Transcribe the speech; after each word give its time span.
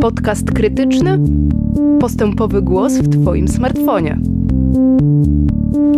Podcast 0.00 0.52
krytyczny, 0.52 1.18
postępowy 2.00 2.62
głos 2.62 2.92
w 2.92 3.08
Twoim 3.08 3.48
smartfonie. 3.48 4.18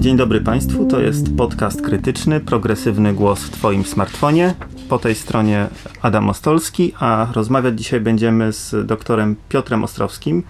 Dzień 0.01 0.17
dobry 0.17 0.41
Państwu, 0.41 0.85
to 0.85 1.01
jest 1.01 1.37
podcast 1.37 1.83
krytyczny, 1.83 2.41
progresywny 2.41 3.15
głos 3.15 3.43
w 3.43 3.51
Twoim 3.51 3.85
smartfonie. 3.85 4.55
Po 4.89 4.99
tej 4.99 5.15
stronie 5.15 5.69
Adam 6.03 6.31
Ostolski, 6.31 6.93
a 7.01 7.29
rozmawiać 7.35 7.79
dzisiaj 7.79 8.01
będziemy 8.01 8.53
z 8.53 8.87
doktorem 8.87 9.37
Piotrem 9.49 9.85
Ostrowskim. 9.85 10.43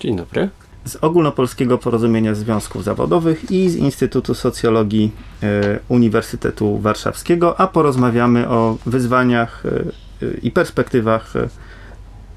Dzień 0.00 0.16
dobry. 0.16 0.48
Z 0.84 0.96
Ogólnopolskiego 0.96 1.78
Porozumienia 1.78 2.34
Związków 2.34 2.84
Zawodowych 2.84 3.50
i 3.50 3.70
z 3.70 3.76
Instytutu 3.76 4.34
Socjologii 4.34 5.12
e, 5.42 5.78
Uniwersytetu 5.88 6.78
Warszawskiego, 6.78 7.60
a 7.60 7.66
porozmawiamy 7.66 8.48
o 8.48 8.76
wyzwaniach 8.86 9.66
e, 9.66 10.01
i 10.42 10.50
perspektywach 10.50 11.36
e, 11.36 11.48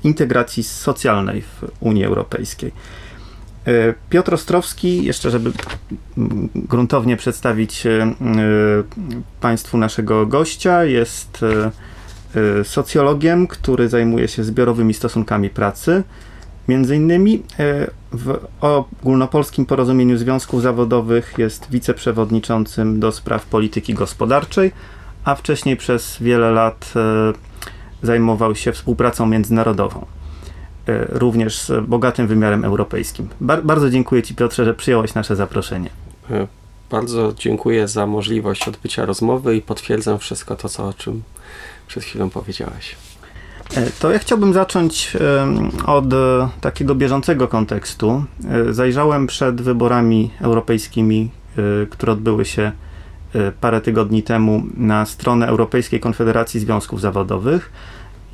integracji 0.03 0.63
socjalnej 0.63 1.41
w 1.41 1.63
Unii 1.79 2.05
Europejskiej. 2.05 2.71
E, 3.67 3.93
Piotr 4.09 4.33
Ostrowski, 4.33 5.05
jeszcze 5.05 5.31
żeby 5.31 5.51
gruntownie 6.55 7.17
przedstawić 7.17 7.85
e, 7.85 8.15
Państwu 9.41 9.77
naszego 9.77 10.25
gościa, 10.25 10.83
jest 10.83 11.45
socjologiem, 12.63 13.47
który 13.47 13.89
zajmuje 13.89 14.27
się 14.27 14.43
zbiorowymi 14.43 14.93
stosunkami 14.93 15.49
pracy. 15.49 16.03
Między 16.67 16.95
innymi 16.95 17.43
w 18.11 18.39
Ogólnopolskim 18.61 19.65
Porozumieniu 19.65 20.17
Związków 20.17 20.61
Zawodowych 20.61 21.33
jest 21.37 21.67
wiceprzewodniczącym 21.71 22.99
do 22.99 23.11
spraw 23.11 23.45
polityki 23.45 23.93
gospodarczej, 23.93 24.71
a 25.25 25.35
wcześniej 25.35 25.77
przez 25.77 26.17
wiele 26.21 26.51
lat 26.51 26.93
zajmował 28.05 28.55
się 28.55 28.71
współpracą 28.71 29.25
międzynarodową. 29.25 30.05
E, 30.87 31.05
również 31.09 31.59
z 31.59 31.85
bogatym 31.87 32.27
wymiarem 32.27 32.65
europejskim. 32.65 33.29
Bar 33.41 33.63
bardzo 33.63 33.89
dziękuję 33.89 34.23
Ci, 34.23 34.35
Piotrze, 34.35 34.65
że 34.65 34.73
przyjąłeś 34.73 35.13
nasze 35.13 35.35
zaproszenie. 35.35 35.89
E, 36.31 36.47
bardzo 36.91 37.33
dziękuję 37.37 37.87
za 37.87 38.07
możliwość 38.07 38.67
odbycia 38.67 39.05
rozmowy 39.05 39.55
i 39.55 39.61
potwierdzam 39.61 40.19
wszystko 40.19 40.55
to, 40.55 40.69
co, 40.69 40.87
o 40.87 40.93
czym 40.93 41.23
przed 41.87 42.03
chwilą 42.03 42.29
powiedziałeś. 42.29 42.95
E, 43.75 43.91
to 43.99 44.11
ja 44.11 44.19
chciałbym 44.19 44.53
zacząć 44.53 45.17
od 45.85 46.05
takiego 46.61 46.95
bieżącego 46.95 47.47
kontekstu. 47.47 48.23
Zajrzałem 48.69 49.27
przed 49.27 49.61
wyborami 49.61 50.31
europejskimi, 50.41 51.29
które 51.89 52.13
odbyły 52.13 52.45
się 52.45 52.71
parę 53.61 53.81
tygodni 53.81 54.23
temu 54.23 54.63
na 54.77 55.05
stronę 55.05 55.47
Europejskiej 55.47 55.99
Konfederacji 55.99 56.59
Związków 56.59 57.01
Zawodowych 57.01 57.71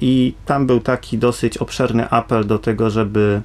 i 0.01 0.33
tam 0.45 0.67
był 0.67 0.79
taki 0.79 1.17
dosyć 1.17 1.57
obszerny 1.57 2.09
apel 2.09 2.47
do 2.47 2.59
tego, 2.59 2.89
żeby 2.89 3.41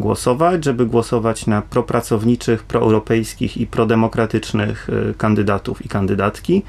głosować, 0.00 0.64
żeby 0.64 0.86
głosować 0.86 1.46
na 1.46 1.62
propracowniczych, 1.62 2.62
proeuropejskich 2.62 3.56
i 3.56 3.66
prodemokratycznych 3.66 4.88
y, 4.88 5.14
kandydatów 5.18 5.86
i 5.86 5.88
kandydatki. 5.88 6.62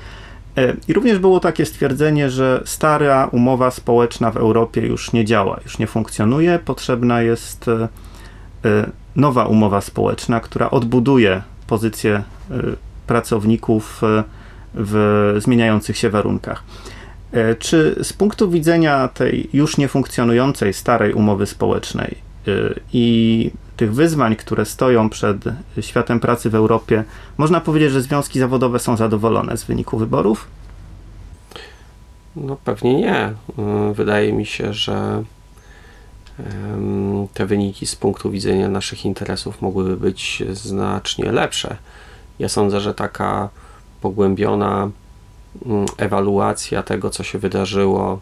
E, 0.58 0.74
I 0.88 0.94
również 0.94 1.20
było 1.20 1.40
takie 1.40 1.66
stwierdzenie, 1.66 2.30
że 2.30 2.62
stara 2.66 3.28
umowa 3.32 3.72
społeczna 3.72 4.32
w 4.32 4.38
Europie 4.38 4.88
już 4.88 5.14
nie 5.14 5.26
działa, 5.26 5.60
już 5.64 5.80
nie 5.80 5.88
funkcjonuje. 5.88 6.60
Potrzebna 6.66 7.22
jest 7.22 7.70
nowa 9.16 9.46
umowa 9.46 9.82
społeczna, 9.82 10.40
która 10.40 10.70
odbuduje 10.70 11.42
pozycję 11.68 12.24
pracowników 13.08 14.02
w 14.74 15.36
zmieniających 15.40 15.98
się 15.98 16.10
warunkach. 16.10 16.64
E, 17.34 17.56
czy 17.56 17.96
z 18.04 18.14
punktu 18.14 18.50
widzenia 18.50 19.08
tej 19.08 19.50
już 19.54 19.78
niefunkcjonującej 19.78 20.74
starej 20.74 21.14
umowy 21.14 21.46
społecznej 21.46 22.18
e, 22.48 22.52
i 22.94 23.52
tych 23.78 23.94
wyzwań, 23.94 24.36
które 24.36 24.66
stoją 24.66 25.10
przed 25.10 25.38
światem 25.82 26.20
pracy 26.20 26.50
w 26.50 26.56
Europie, 26.56 27.04
można 27.38 27.62
powiedzieć, 27.62 27.92
że 27.92 28.02
związki 28.02 28.40
zawodowe 28.40 28.80
są 28.80 28.98
zadowolone 28.98 29.58
z 29.58 29.64
wyniku 29.64 29.98
wyborów? 29.98 30.48
No 32.36 32.58
pewnie 32.64 32.94
nie. 32.94 33.16
E, 33.16 33.34
wydaje 33.94 34.34
mi 34.34 34.46
się, 34.46 34.74
że 34.74 35.24
te 37.34 37.46
wyniki 37.46 37.86
z 37.86 37.96
punktu 37.96 38.32
widzenia 38.32 38.70
naszych 38.70 39.06
interesów 39.06 39.62
mogłyby 39.62 39.98
być 39.98 40.44
znacznie 40.52 41.32
lepsze. 41.32 41.78
Ja 42.40 42.50
sądzę, 42.50 42.80
że 42.80 42.94
taka 42.94 43.50
pogłębiona 44.02 44.90
Mm, 45.66 45.86
ewaluacja 45.98 46.84
tego, 46.84 47.10
co 47.10 47.24
się 47.24 47.40
wydarzyło 47.40 48.20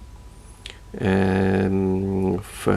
w, 2.43 2.67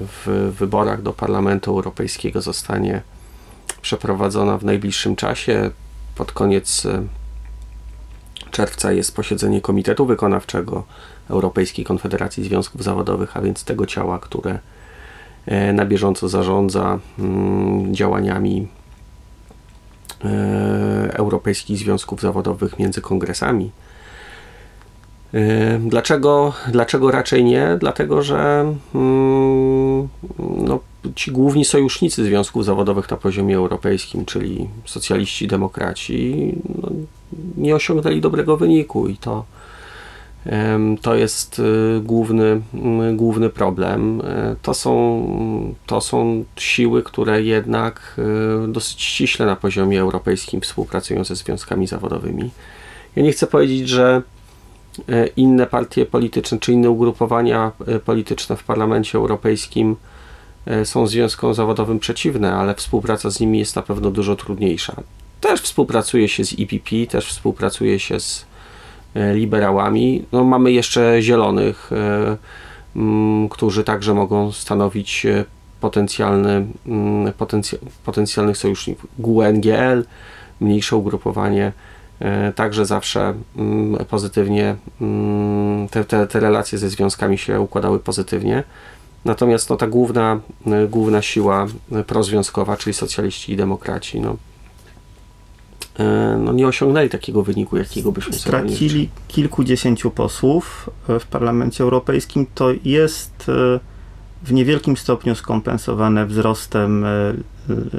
w 0.00 0.52
wyborach 0.58 1.02
do 1.02 1.12
Parlamentu 1.12 1.70
Europejskiego 1.70 2.40
zostanie 2.40 3.02
przeprowadzona 3.82 4.58
w 4.58 4.64
najbliższym 4.64 5.16
czasie. 5.16 5.70
Pod 6.14 6.32
koniec 6.32 6.86
e, 6.86 7.02
czerwca 8.50 8.92
jest 8.92 9.16
posiedzenie 9.16 9.60
Komitetu 9.60 10.06
Wykonawczego 10.06 10.84
Europejskiej 11.28 11.84
Konfederacji 11.84 12.44
Związków 12.44 12.84
Zawodowych, 12.84 13.36
a 13.36 13.40
więc 13.40 13.64
tego 13.64 13.86
ciała, 13.86 14.18
które 14.18 14.58
e, 15.46 15.72
na 15.72 15.84
bieżąco 15.84 16.28
zarządza 16.28 16.98
mm, 17.18 17.94
działaniami 17.94 18.68
europejskich 21.12 21.78
związków 21.78 22.20
zawodowych 22.20 22.78
między 22.78 23.00
kongresami. 23.00 23.70
E, 25.34 25.78
dlaczego, 25.78 26.52
dlaczego 26.68 27.10
raczej 27.10 27.44
nie? 27.44 27.76
Dlatego, 27.80 28.22
że 28.22 28.74
mm, 28.94 30.08
no, 30.38 30.80
ci 31.14 31.30
główni 31.30 31.64
sojusznicy 31.64 32.24
związków 32.24 32.64
zawodowych 32.64 33.10
na 33.10 33.16
poziomie 33.16 33.56
europejskim, 33.56 34.24
czyli 34.24 34.68
socjaliści, 34.84 35.46
demokraci, 35.46 36.52
no, 36.82 36.88
nie 37.56 37.74
osiągnęli 37.74 38.20
dobrego 38.20 38.56
wyniku 38.56 39.08
i 39.08 39.16
to 39.16 39.44
to 41.02 41.14
jest 41.14 41.58
y, 41.58 42.00
główny, 42.00 42.60
y, 43.10 43.16
główny 43.16 43.50
problem. 43.50 44.22
E, 44.24 44.56
to 44.62 44.74
są, 44.74 45.74
to 45.86 46.00
są 46.00 46.44
siły, 46.56 47.02
które 47.02 47.42
jednak 47.42 48.20
y, 48.68 48.72
dosyć 48.72 49.02
ściśle 49.02 49.46
na 49.46 49.56
poziomie 49.56 50.00
europejskim 50.00 50.60
współpracują 50.60 51.24
ze 51.24 51.36
związkami 51.36 51.86
zawodowymi. 51.86 52.50
Ja 53.16 53.22
nie 53.22 53.32
chcę 53.32 53.46
powiedzieć, 53.46 53.88
że 53.88 54.22
e, 55.08 55.26
inne 55.26 55.66
partie 55.66 56.06
polityczne 56.06 56.58
czy 56.58 56.72
inne 56.72 56.90
ugrupowania 56.90 57.72
e, 57.86 57.98
polityczne 57.98 58.56
w 58.56 58.64
Parlamencie 58.64 59.18
Europejskim 59.18 59.96
są 60.84 61.06
związkom 61.06 61.54
zawodowym 61.54 61.98
przeciwne, 61.98 62.54
ale 62.54 62.74
współpraca 62.74 63.30
z 63.30 63.40
nimi 63.40 63.58
jest 63.58 63.76
na 63.76 63.82
pewno 63.82 64.10
dużo 64.10 64.36
trudniejsza. 64.36 64.96
Też 65.40 65.60
współpracuje 65.60 66.28
się 66.28 66.44
z 66.44 66.58
IPP, 66.58 67.06
też 67.10 67.26
współpracuje 67.26 68.00
się 68.00 68.20
z 68.20 68.46
liberałami. 69.14 70.24
No, 70.32 70.44
mamy 70.44 70.72
jeszcze 70.72 71.22
zielonych, 71.22 71.90
e, 71.92 72.36
którzy 73.50 73.84
także 73.84 74.14
mogą 74.14 74.52
stanowić 74.52 75.26
e, 75.26 75.44
potencjalny, 75.80 76.66
potencj 77.38 77.76
potencjalnych 78.04 78.56
sojuszników. 78.56 79.10
GUNGL, 79.18 80.04
mniejsze 80.60 80.96
ugrupowanie, 80.96 81.72
także 82.54 82.86
zawsze 82.86 83.34
pozytywnie 84.08 84.76
te, 85.90 86.04
te, 86.04 86.26
te 86.26 86.40
relacje 86.40 86.78
ze 86.78 86.90
związkami 86.90 87.38
się 87.38 87.60
układały 87.60 87.98
pozytywnie. 87.98 88.64
Natomiast 89.24 89.70
no, 89.70 89.76
ta 89.76 89.86
główna, 89.86 90.40
główna 90.88 91.22
siła 91.22 91.66
prozwiązkowa, 92.06 92.76
czyli 92.76 92.94
socjaliści 92.94 93.52
i 93.52 93.56
demokraci, 93.56 94.20
no, 94.20 94.36
E, 94.36 94.53
no, 96.38 96.52
nie 96.52 96.68
osiągnęli 96.68 97.08
takiego 97.08 97.42
wyniku, 97.42 97.76
jakiego 97.76 98.12
byśmy 98.12 98.32
Stracili 98.32 99.08
kilkudziesięciu 99.28 100.10
posłów 100.10 100.90
e, 101.08 101.20
w 101.20 101.26
Parlamencie 101.26 101.84
Europejskim. 101.84 102.46
To 102.54 102.68
jest 102.84 103.48
e, 103.48 103.80
w 104.42 104.52
niewielkim 104.52 104.96
stopniu 104.96 105.34
skompensowane 105.34 106.26
wzrostem 106.26 107.04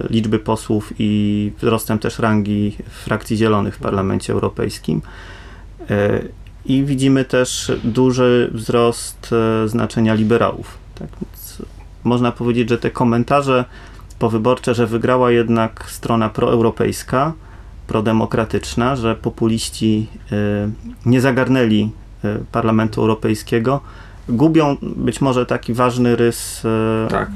liczby 0.09 0.39
posłów 0.39 0.93
i 0.99 1.51
wzrostem 1.57 1.99
też 1.99 2.19
rangi 2.19 2.77
frakcji 3.03 3.37
zielonych 3.37 3.75
w 3.75 3.79
Parlamencie 3.79 4.33
Europejskim. 4.33 5.01
I 6.65 6.83
widzimy 6.83 7.25
też 7.25 7.71
duży 7.83 8.49
wzrost 8.53 9.29
znaczenia 9.65 10.13
liberałów. 10.13 10.77
Tak 10.95 11.07
można 12.03 12.31
powiedzieć, 12.31 12.69
że 12.69 12.77
te 12.77 12.91
komentarze 12.91 13.65
powyborcze, 14.19 14.75
że 14.75 14.87
wygrała 14.87 15.31
jednak 15.31 15.85
strona 15.91 16.29
proeuropejska, 16.29 17.33
prodemokratyczna, 17.87 18.95
że 18.95 19.15
populiści 19.15 20.07
y, 20.31 20.35
nie 21.05 21.21
zagarnęli 21.21 21.91
y, 22.25 22.45
Parlamentu 22.51 23.01
Europejskiego, 23.01 23.81
gubią 24.29 24.77
być 24.81 25.21
może 25.21 25.45
taki 25.45 25.73
ważny 25.73 26.15
rys, 26.15 26.65
y, 26.65 27.09
tak. 27.09 27.29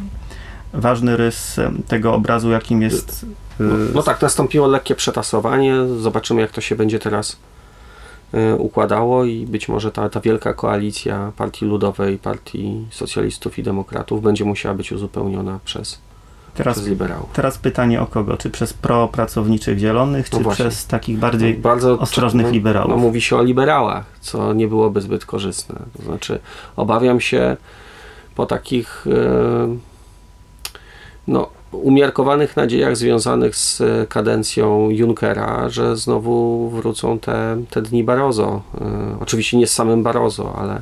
ważny 0.73 1.17
rys 1.17 1.59
tego 1.87 2.13
obrazu, 2.13 2.49
jakim 2.51 2.81
jest. 2.81 3.25
No, 3.59 3.75
no, 3.93 4.03
tak, 4.03 4.21
nastąpiło 4.21 4.67
lekkie 4.67 4.95
przetasowanie. 4.95 5.75
Zobaczymy, 5.99 6.41
jak 6.41 6.51
to 6.51 6.61
się 6.61 6.75
będzie 6.75 6.99
teraz 6.99 7.37
układało 8.57 9.25
i 9.25 9.45
być 9.45 9.69
może 9.69 9.91
ta, 9.91 10.09
ta 10.09 10.19
wielka 10.19 10.53
koalicja 10.53 11.31
Partii 11.37 11.65
Ludowej, 11.65 12.17
Partii 12.17 12.87
Socjalistów 12.89 13.59
i 13.59 13.63
Demokratów 13.63 14.21
będzie 14.21 14.45
musiała 14.45 14.75
być 14.75 14.91
uzupełniona 14.91 15.59
przez, 15.65 15.99
teraz. 16.53 16.81
Teraz 17.33 17.57
pytanie 17.57 18.01
o 18.01 18.05
kogo? 18.05 18.37
Czy 18.37 18.49
przez 18.49 18.73
pro-pracowniczych 18.73 19.79
zielonych, 19.79 20.29
czy 20.29 20.39
no 20.39 20.49
przez 20.49 20.87
takich 20.87 21.17
bardziej 21.17 21.55
no, 21.55 21.61
bardzo, 21.61 21.99
ostrożnych 21.99 22.45
no, 22.45 22.51
liberałów? 22.51 22.89
No, 22.89 22.97
mówi 22.97 23.21
się 23.21 23.37
o 23.37 23.43
liberałach, 23.43 24.05
co 24.21 24.53
nie 24.53 24.67
byłoby 24.67 25.01
zbyt 25.01 25.25
korzystne. 25.25 25.75
To 25.97 26.03
znaczy, 26.03 26.39
obawiam 26.75 27.19
się 27.19 27.57
po 28.35 28.45
takich 28.45 29.05
no, 31.27 31.49
umiarkowanych 31.71 32.57
nadziejach 32.57 32.97
związanych 32.97 33.55
z 33.55 33.81
kadencją 34.09 34.89
Junckera, 34.89 35.69
że 35.69 35.97
znowu 35.97 36.69
wrócą 36.69 37.19
te, 37.19 37.61
te 37.69 37.81
dni 37.81 38.03
Barozo. 38.03 38.61
E, 38.81 39.17
oczywiście 39.19 39.57
nie 39.57 39.67
z 39.67 39.73
samym 39.73 40.03
Barozo, 40.03 40.55
ale 40.55 40.81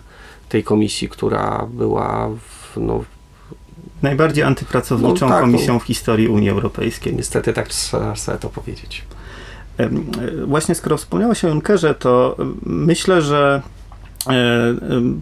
tej 0.50 0.64
komisji, 0.64 1.10
która 1.10 1.68
była 1.74 2.30
w, 2.30 2.78
no, 2.78 3.04
najbardziej 4.02 4.44
antypracowniczą 4.44 5.26
no, 5.26 5.34
tak, 5.34 5.42
komisją 5.42 5.74
no, 5.74 5.80
w 5.80 5.84
historii 5.84 6.28
Unii 6.28 6.50
Europejskiej. 6.50 7.16
Niestety 7.16 7.54
tak 7.54 7.68
trzeba 7.68 8.16
sobie 8.16 8.38
to 8.38 8.50
powiedzieć. 8.50 9.04
E, 9.78 9.90
właśnie 10.46 10.76
skoro 10.76 10.98
wspomniałeś 10.98 11.46
o 11.46 11.48
Junckerze, 11.48 11.96
to 11.96 12.36
myślę, 12.66 13.22
że 13.22 13.62
e, 14.30 14.34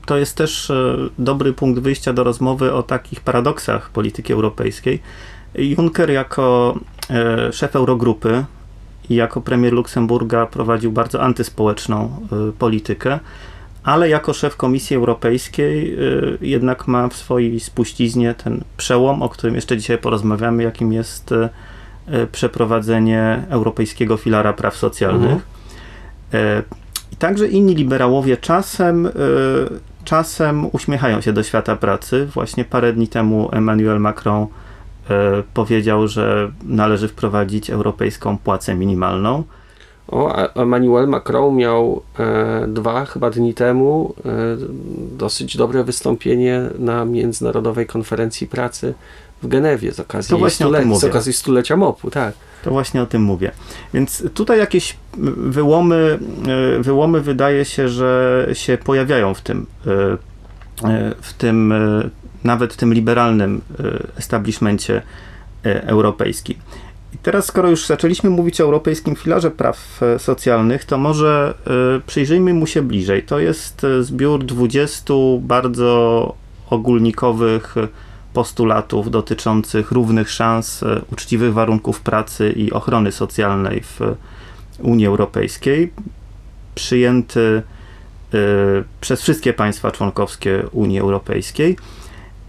to 0.06 0.18
jest 0.18 0.36
też 0.36 0.72
dobry 1.20 1.54
punkt 1.54 1.82
wyjścia 1.82 2.14
do 2.14 2.24
rozmowy 2.24 2.74
o 2.74 2.84
takich 2.84 3.22
paradoksach 3.22 3.90
polityki 3.90 4.34
europejskiej. 4.34 5.02
Juncker 5.58 6.10
jako 6.10 6.76
e, 7.10 7.54
szef 7.54 7.76
Eurogrupy 7.76 8.46
i 9.10 9.16
jako 9.16 9.42
premier 9.42 9.74
Luksemburga 9.74 10.46
prowadził 10.46 10.92
bardzo 10.92 11.22
antyspołeczną 11.22 12.28
e, 12.50 12.52
politykę, 12.52 13.20
ale 13.86 14.10
jako 14.10 14.34
szef 14.34 14.56
Komisji 14.56 14.96
Europejskiej 14.96 15.94
e, 15.94 15.98
jednak 16.42 16.88
ma 16.88 17.08
w 17.08 17.14
swojej 17.14 17.60
spuściznie 17.60 18.34
ten 18.34 18.64
przełom, 18.78 19.22
o 19.22 19.30
którym 19.30 19.56
jeszcze 19.56 19.78
dzisiaj 19.78 19.98
porozmawiamy, 19.98 20.64
jakim 20.64 20.94
jest 20.94 21.34
przeprowadzenie 22.32 23.44
Europejskiego 23.50 24.18
Filara 24.18 24.54
Praw 24.54 24.76
Socjalnych. 24.78 25.32
Mhm. 25.32 26.64
I 27.12 27.16
także 27.16 27.48
inni 27.48 27.76
liberałowie 27.76 28.38
czasem, 28.38 29.10
czasem 30.04 30.70
uśmiechają 30.72 31.22
się 31.22 31.34
do 31.34 31.44
świata 31.44 31.76
pracy. 31.76 32.28
Właśnie 32.34 32.66
parę 32.66 32.94
dni 32.94 33.08
temu 33.08 33.50
Emmanuel 33.52 34.00
Macron 34.00 34.48
powiedział, 35.54 36.08
że 36.08 36.52
należy 36.64 37.08
wprowadzić 37.08 37.70
europejską 37.70 38.38
płacę 38.38 38.76
minimalną. 38.76 39.44
O, 40.08 40.36
Emmanuel 40.62 41.08
Macron 41.08 41.56
miał 41.56 42.02
e, 42.20 42.66
dwa 42.68 43.06
chyba 43.06 43.30
dni 43.30 43.54
temu 43.54 44.14
e, 44.26 44.30
dosyć 45.18 45.58
dobre 45.58 45.84
wystąpienie 45.84 46.62
na 46.80 47.06
Międzynarodowej 47.06 47.86
Konferencji 47.86 48.48
Pracy 48.48 48.94
w 49.44 49.48
Genewie 49.48 49.92
z 49.92 50.00
okazji, 50.00 50.36
stule- 50.66 51.00
z 51.00 51.04
okazji 51.10 51.34
stulecia 51.34 51.78
MOP-u, 51.78 52.12
tak. 52.12 52.34
To 52.64 52.72
właśnie 52.72 53.02
o 53.02 53.06
tym 53.06 53.22
mówię. 53.22 53.52
Więc 53.94 54.24
tutaj 54.34 54.60
jakieś 54.60 54.98
wyłomy, 55.38 56.20
e, 56.78 56.84
wyłomy 56.84 57.22
wydaje 57.22 57.66
się, 57.66 57.90
że 57.90 58.48
się 58.54 58.78
pojawiają 58.78 59.34
w 59.34 59.42
tym, 59.42 59.66
e, 59.88 61.16
w 61.22 61.34
tym 61.34 61.74
nawet 62.44 62.76
tym 62.76 62.94
liberalnym 62.94 63.62
e, 63.80 63.84
establishmencie 64.18 65.02
e, 65.66 65.84
europejskim. 65.88 66.58
I 67.16 67.18
teraz, 67.18 67.46
skoro 67.46 67.70
już 67.70 67.86
zaczęliśmy 67.86 68.30
mówić 68.30 68.62
o 68.62 68.64
Europejskim 68.64 69.16
Filarze 69.16 69.52
Praw 69.52 70.04
e, 70.04 70.20
Socjalnych, 70.20 70.86
to 70.86 70.98
może 70.98 71.54
przyjrzyjmy 72.08 72.54
mu 72.54 72.68
się 72.68 72.82
bliżej. 72.82 73.24
To 73.24 73.40
jest 73.40 73.86
zbiór 74.02 74.46
20 74.46 75.14
bardzo 75.40 76.34
ogólnikowych 76.70 77.76
postulatów 78.34 79.12
dotyczących 79.12 79.92
równych 79.92 80.32
szans, 80.32 80.84
uczciwych 81.12 81.54
warunków 81.54 82.02
pracy 82.02 82.52
i 82.52 82.72
ochrony 82.72 83.12
socjalnej 83.12 83.82
w 83.82 84.00
Unii 84.80 85.08
Europejskiej, 85.08 85.94
przyjęty 86.76 87.62
przez 89.02 89.22
wszystkie 89.22 89.54
państwa 89.54 89.92
członkowskie 89.92 90.64
Unii 90.72 91.00
Europejskiej. 91.00 91.78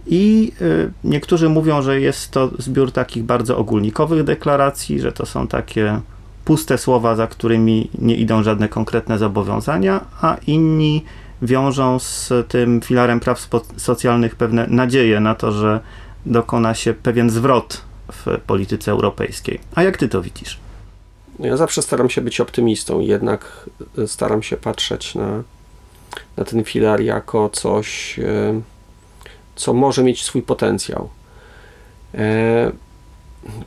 I 0.09 0.51
y, 0.61 0.91
niektórzy 1.03 1.49
mówią, 1.49 1.81
że 1.81 2.01
jest 2.01 2.31
to 2.31 2.49
zbiór 2.57 2.91
takich 2.91 3.23
bardzo 3.23 3.57
ogólnikowych 3.57 4.23
deklaracji, 4.23 4.99
że 4.99 5.11
to 5.11 5.25
są 5.25 5.47
takie 5.47 6.01
puste 6.45 6.77
słowa, 6.77 7.15
za 7.15 7.27
którymi 7.27 7.89
nie 7.99 8.15
idą 8.15 8.43
żadne 8.43 8.69
konkretne 8.69 9.17
zobowiązania, 9.17 10.05
a 10.21 10.37
inni 10.47 11.03
wiążą 11.41 11.99
z 11.99 12.33
tym 12.47 12.81
filarem 12.81 13.19
praw 13.19 13.49
socjalnych 13.77 14.35
pewne 14.35 14.67
nadzieje 14.67 15.19
na 15.19 15.35
to, 15.35 15.51
że 15.51 15.79
dokona 16.25 16.73
się 16.73 16.93
pewien 16.93 17.29
zwrot 17.29 17.81
w 18.11 18.25
polityce 18.47 18.91
europejskiej. 18.91 19.59
A 19.75 19.83
jak 19.83 19.97
ty 19.97 20.09
to 20.09 20.21
widzisz? 20.21 20.59
Ja 21.39 21.57
zawsze 21.57 21.81
staram 21.81 22.09
się 22.09 22.21
być 22.21 22.41
optymistą, 22.41 22.99
jednak 22.99 23.69
staram 24.05 24.43
się 24.43 24.57
patrzeć 24.57 25.15
na, 25.15 25.43
na 26.37 26.45
ten 26.45 26.63
filar 26.63 27.01
jako 27.01 27.49
coś. 27.49 28.17
Yy 28.17 28.61
co 29.57 29.73
może 29.73 30.03
mieć 30.03 30.23
swój 30.23 30.41
potencjał. 30.41 31.09
E, 32.15 32.71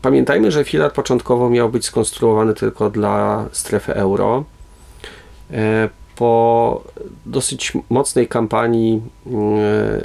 pamiętajmy, 0.03 0.51
że 0.51 0.65
filar 0.65 0.93
początkowo 0.93 1.51
miał 1.51 1.69
być 1.69 1.85
skonstruowany 1.85 2.55
tylko 2.55 2.91
dla 2.91 3.45
strefy 3.53 3.95
euro. 3.95 4.45
E, 5.51 5.89
po 6.17 6.83
dosyć 7.27 7.73
mocnej 7.91 8.29
kampanii 8.29 9.03
e, 9.27 10.05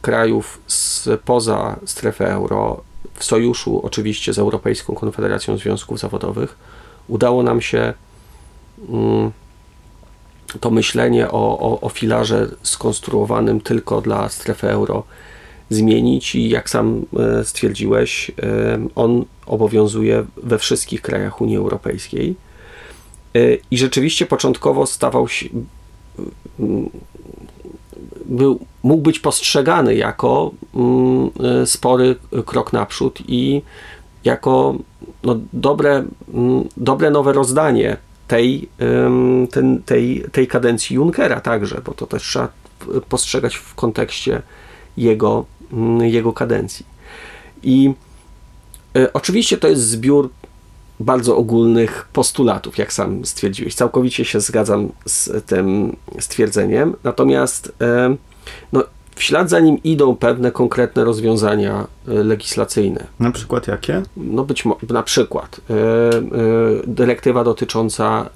krajów 0.00 0.60
spoza 0.66 1.76
strefy 1.84 2.26
euro, 2.26 2.80
w 3.14 3.24
sojuszu 3.24 3.80
oczywiście 3.86 4.32
z 4.32 4.38
Europejską 4.38 4.94
Konfederacją 4.94 5.56
Związków 5.56 5.98
Zawodowych, 5.98 6.56
udało 7.08 7.42
nam 7.42 7.60
się 7.60 7.94
mm, 8.88 9.32
to 10.58 10.70
myślenie 10.70 11.30
o, 11.30 11.58
o, 11.58 11.80
o 11.80 11.88
filarze 11.88 12.48
skonstruowanym 12.62 13.60
tylko 13.60 14.00
dla 14.00 14.28
strefy 14.28 14.70
euro 14.70 15.02
zmienić 15.70 16.34
i 16.34 16.48
jak 16.48 16.70
sam 16.70 17.06
e, 17.18 17.44
stwierdziłeś, 17.44 18.30
e, 18.30 18.34
on 18.94 19.24
obowiązuje 19.46 20.24
we 20.36 20.58
wszystkich 20.58 21.02
krajach 21.02 21.40
Unii 21.40 21.56
Europejskiej. 21.56 22.34
E, 23.34 23.38
I 23.70 23.78
rzeczywiście 23.78 24.26
początkowo 24.26 24.86
stawał 24.86 25.28
się, 25.28 25.46
był, 28.24 28.60
mógł 28.82 29.02
być 29.02 29.18
postrzegany 29.18 29.94
jako 29.94 30.50
spory 31.64 32.16
krok 32.46 32.72
naprzód 32.72 33.18
i 33.28 33.62
jako 34.24 34.74
no, 35.22 35.36
dobre, 35.52 36.04
dobre 36.76 37.10
nowe 37.10 37.32
rozdanie 37.32 37.96
tej, 38.32 38.68
ten, 39.50 39.82
tej, 39.82 40.24
tej 40.32 40.46
kadencji 40.46 40.96
Junckera 40.96 41.40
także, 41.40 41.80
bo 41.84 41.94
to 41.94 42.06
też 42.06 42.22
trzeba 42.22 42.48
postrzegać 43.08 43.56
w 43.56 43.74
kontekście 43.74 44.42
jego, 44.96 45.44
mm, 45.72 46.00
jego 46.00 46.32
kadencji. 46.32 46.86
I 47.62 47.94
e, 48.96 49.12
oczywiście 49.12 49.58
to 49.58 49.68
jest 49.68 49.82
zbiór 49.82 50.30
bardzo 51.00 51.36
ogólnych 51.36 52.08
postulatów, 52.12 52.78
jak 52.78 52.92
sam 52.92 53.24
stwierdziłeś. 53.24 53.74
Całkowicie 53.74 54.24
się 54.24 54.40
zgadzam 54.40 54.88
z 55.06 55.46
tym 55.46 55.96
stwierdzeniem. 56.20 56.96
Natomiast 57.04 57.72
no, 58.72 58.84
w 59.14 59.22
ślad 59.22 59.50
za 59.50 59.60
nim 59.60 59.82
idą 59.84 60.16
pewne 60.16 60.52
konkretne 60.52 61.04
rozwiązania 61.04 61.86
e, 62.08 62.12
legislacyjne. 62.12 63.06
Na 63.20 63.30
przykład 63.30 63.68
jakie? 63.68 64.02
No 64.16 64.44
być 64.44 64.64
może, 64.64 64.86
na 64.90 65.02
przykład 65.02 65.60
e, 65.70 65.74
e, 65.74 66.22
dyrektywa 66.86 67.44
dotycząca 67.44 68.30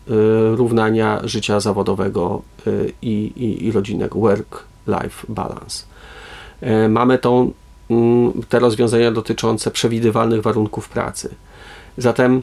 równania 0.54 1.20
życia 1.24 1.60
zawodowego 1.60 2.42
i, 3.02 3.32
i, 3.36 3.66
i 3.66 3.72
rodzinnego, 3.72 4.18
work-life 4.18 5.26
balance. 5.28 5.84
Mamy 6.88 7.18
tą, 7.18 7.52
mm, 7.90 8.32
te 8.48 8.58
rozwiązania 8.58 9.12
dotyczące 9.12 9.70
przewidywalnych 9.70 10.42
warunków 10.42 10.88
pracy. 10.88 11.34
Zatem 11.98 12.42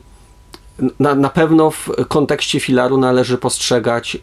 na, 0.99 1.15
na 1.15 1.29
pewno 1.29 1.71
w 1.71 1.89
kontekście 2.07 2.59
filaru 2.59 2.97
należy 2.97 3.37
postrzegać 3.37 4.15
e, 4.15 4.19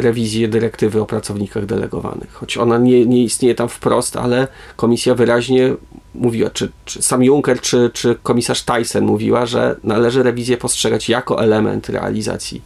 rewizję 0.00 0.48
dyrektywy 0.48 1.00
o 1.00 1.06
pracownikach 1.06 1.66
delegowanych. 1.66 2.32
Choć 2.32 2.56
ona 2.58 2.78
nie, 2.78 3.06
nie 3.06 3.24
istnieje 3.24 3.54
tam 3.54 3.68
wprost, 3.68 4.16
ale 4.16 4.48
komisja 4.76 5.14
wyraźnie 5.14 5.74
mówiła, 6.14 6.50
czy, 6.50 6.70
czy 6.84 7.02
sam 7.02 7.24
Juncker, 7.24 7.60
czy, 7.60 7.90
czy 7.92 8.16
komisarz 8.22 8.62
Tyson 8.62 9.04
mówiła, 9.04 9.46
że 9.46 9.76
należy 9.84 10.22
rewizję 10.22 10.56
postrzegać 10.56 11.08
jako 11.08 11.42
element 11.42 11.88
realizacji, 11.88 12.62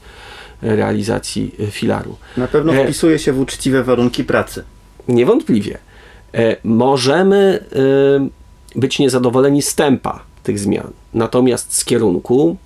realizacji 0.63 1.55
filaru. 1.71 2.17
Na 2.37 2.49
pewno 2.49 2.75
e, 2.75 2.85
wpisuje 2.85 3.19
się 3.19 3.33
w 3.33 3.41
uczciwe 3.41 3.85
warunki 3.85 4.25
pracy. 4.25 4.65
Niewątpliwie. 5.09 5.79
E, 6.35 6.57
możemy 6.65 7.65
być 8.77 8.99
niezadowoleni 8.99 9.63
z 9.63 9.75
tempa 9.75 10.23
tych 10.43 10.59
zmian, 10.59 10.91
natomiast 11.15 11.75
z 11.75 11.85
kierunku 11.85 12.57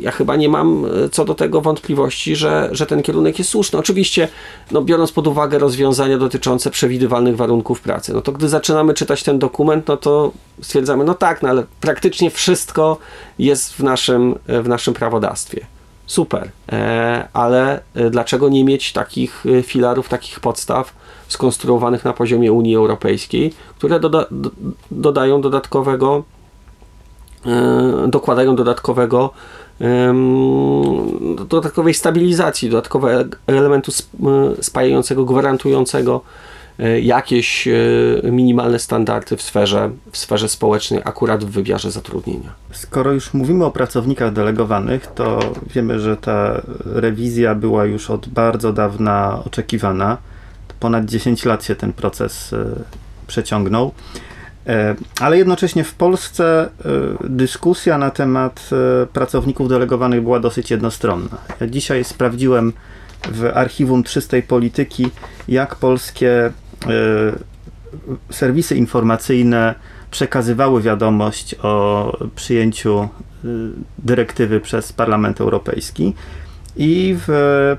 ja 0.00 0.10
chyba 0.10 0.36
nie 0.36 0.48
mam 0.48 0.84
e, 1.04 1.08
co 1.08 1.24
do 1.24 1.34
tego 1.34 1.60
wątpliwości, 1.60 2.36
że, 2.36 2.68
że 2.72 2.86
ten 2.86 3.02
kierunek 3.02 3.38
jest 3.38 3.50
słuszny. 3.50 3.78
Oczywiście, 3.78 4.28
no, 4.70 4.82
biorąc 4.82 5.12
pod 5.12 5.26
uwagę 5.26 5.58
rozwiązania 5.58 6.18
dotyczące 6.18 6.70
przewidywalnych 6.70 7.36
warunków 7.36 7.80
pracy, 7.80 8.12
no 8.12 8.20
to 8.22 8.32
gdy 8.32 8.48
zaczynamy 8.48 8.94
czytać 8.94 9.22
ten 9.22 9.38
dokument, 9.38 9.88
no 9.88 9.96
to 9.96 10.32
stwierdzamy, 10.62 11.04
no 11.04 11.14
tak, 11.14 11.42
no 11.42 11.48
ale 11.48 11.64
praktycznie 11.80 12.30
wszystko 12.30 12.98
jest 13.38 13.74
w 13.74 13.82
naszym, 13.82 14.34
w 14.46 14.68
naszym 14.68 14.94
prawodawstwie. 14.94 15.66
Super, 16.06 16.50
e, 16.72 17.28
ale 17.32 17.80
dlaczego 18.10 18.48
nie 18.48 18.64
mieć 18.64 18.92
takich 18.92 19.44
filarów, 19.62 20.08
takich 20.08 20.40
podstaw 20.40 20.94
skonstruowanych 21.28 22.04
na 22.04 22.12
poziomie 22.12 22.52
Unii 22.52 22.76
Europejskiej, 22.76 23.52
które 23.78 24.00
doda 24.00 24.26
dodają 24.90 25.40
dodatkowego 25.40 26.22
E, 26.22 26.39
dokładają 28.08 28.56
dodatkowego 28.56 29.30
dodatkowej 31.48 31.94
stabilizacji, 31.94 32.70
dodatkowego 32.70 33.36
elementu 33.46 33.92
e, 33.92 34.62
spajającego, 34.62 35.24
gwarantującego 35.24 36.20
e, 36.78 37.00
jakieś 37.00 37.68
minimalne 38.22 38.78
standardy 38.78 39.36
w 39.36 39.42
sferze, 39.42 39.90
w 40.12 40.18
sferze 40.18 40.48
społecznej, 40.48 41.00
akurat 41.04 41.44
w 41.44 41.50
wymiarze 41.50 41.90
zatrudnienia. 41.90 42.52
Skoro 42.72 43.12
już 43.12 43.34
mówimy 43.34 43.64
o 43.64 43.70
pracownikach 43.70 44.32
delegowanych, 44.32 45.06
to 45.06 45.40
wiemy, 45.74 46.00
że 46.00 46.16
ta 46.16 46.62
rewizja 46.84 47.54
była 47.54 47.84
już 47.84 48.10
od 48.10 48.28
bardzo 48.28 48.72
dawna 48.72 49.42
oczekiwana. 49.46 50.16
Ponad 50.80 51.04
10 51.04 51.44
lat 51.44 51.64
się 51.64 51.74
ten 51.74 51.92
proces 51.92 52.54
przeciągnął. 53.26 53.92
E, 54.66 54.94
ale 55.20 55.38
jednocześnie 55.38 55.84
w 55.84 55.94
Polsce 55.94 56.44
e, 56.64 57.28
dyskusja 57.28 57.98
na 57.98 58.10
temat 58.10 58.70
e, 58.72 59.06
pracowników 59.06 59.68
delegowanych 59.68 60.22
była 60.22 60.40
dosyć 60.40 60.70
jednostronna. 60.70 61.38
Ja 61.60 61.66
dzisiaj 61.66 62.04
sprawdziłem 62.04 62.72
w 63.32 63.50
archiwum 63.54 64.02
czystej 64.02 64.42
polityki, 64.42 65.10
jak 65.48 65.76
polskie 65.76 66.52
serwisy 68.30 68.76
informacyjne 68.76 69.74
przekazywały 70.10 70.82
wiadomość 70.82 71.54
o 71.62 72.12
przyjęciu 72.36 73.08
dyrektywy 73.98 74.60
przez 74.60 74.92
Parlament 74.92 75.40
Europejski. 75.40 76.14
I 76.76 77.16
w 77.26 77.76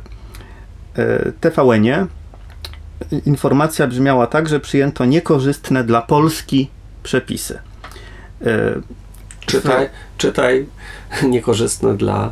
TVN-ie 1.41 2.07
informacja 3.25 3.87
brzmiała 3.87 4.27
tak, 4.27 4.49
że 4.49 4.59
przyjęto 4.59 5.05
niekorzystne 5.05 5.83
dla 5.83 6.01
Polski 6.01 6.69
przepisy. 7.03 7.59
E, 8.45 8.81
czytaj, 9.45 9.89
czytaj 10.17 10.65
niekorzystne 11.23 11.97
dla 11.97 12.31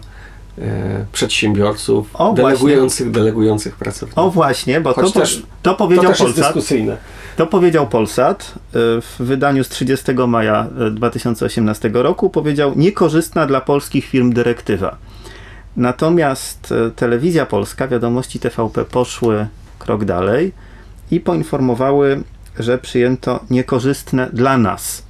e, 0.58 1.06
przedsiębiorców 1.12 2.16
o, 2.16 2.34
delegujących, 2.34 3.08
właśnie. 3.08 3.22
delegujących 3.22 3.76
pracowników. 3.76 4.24
O 4.24 4.32
właśnie, 4.32 4.82
bo 4.82 4.94
to, 4.94 5.12
też, 5.12 5.44
to 5.62 5.76
powiedział 5.76 6.14
to 6.14 6.24
Polsat. 6.24 6.56
To 7.38 7.48
powiedział 7.48 7.88
Polsat 7.88 8.54
e, 8.56 8.72
w 9.02 9.16
wydaniu 9.20 9.64
z 9.64 9.70
30 9.70 10.14
maja 10.28 10.68
2018 10.92 11.92
roku. 11.94 12.30
Powiedział 12.30 12.74
niekorzystna 12.76 13.46
dla 13.46 13.62
polskich 13.62 14.06
firm 14.06 14.34
dyrektywa. 14.34 14.98
Natomiast 15.78 16.74
telewizja 16.96 17.46
polska, 17.46 17.88
wiadomości 17.88 18.40
TVP 18.40 18.86
poszły 18.86 19.48
krok 19.80 20.06
dalej 20.06 20.52
i 21.12 21.20
poinformowały, 21.20 22.24
że 22.60 22.78
przyjęto 22.78 23.40
niekorzystne 23.50 24.30
dla 24.34 24.58
nas 24.58 25.04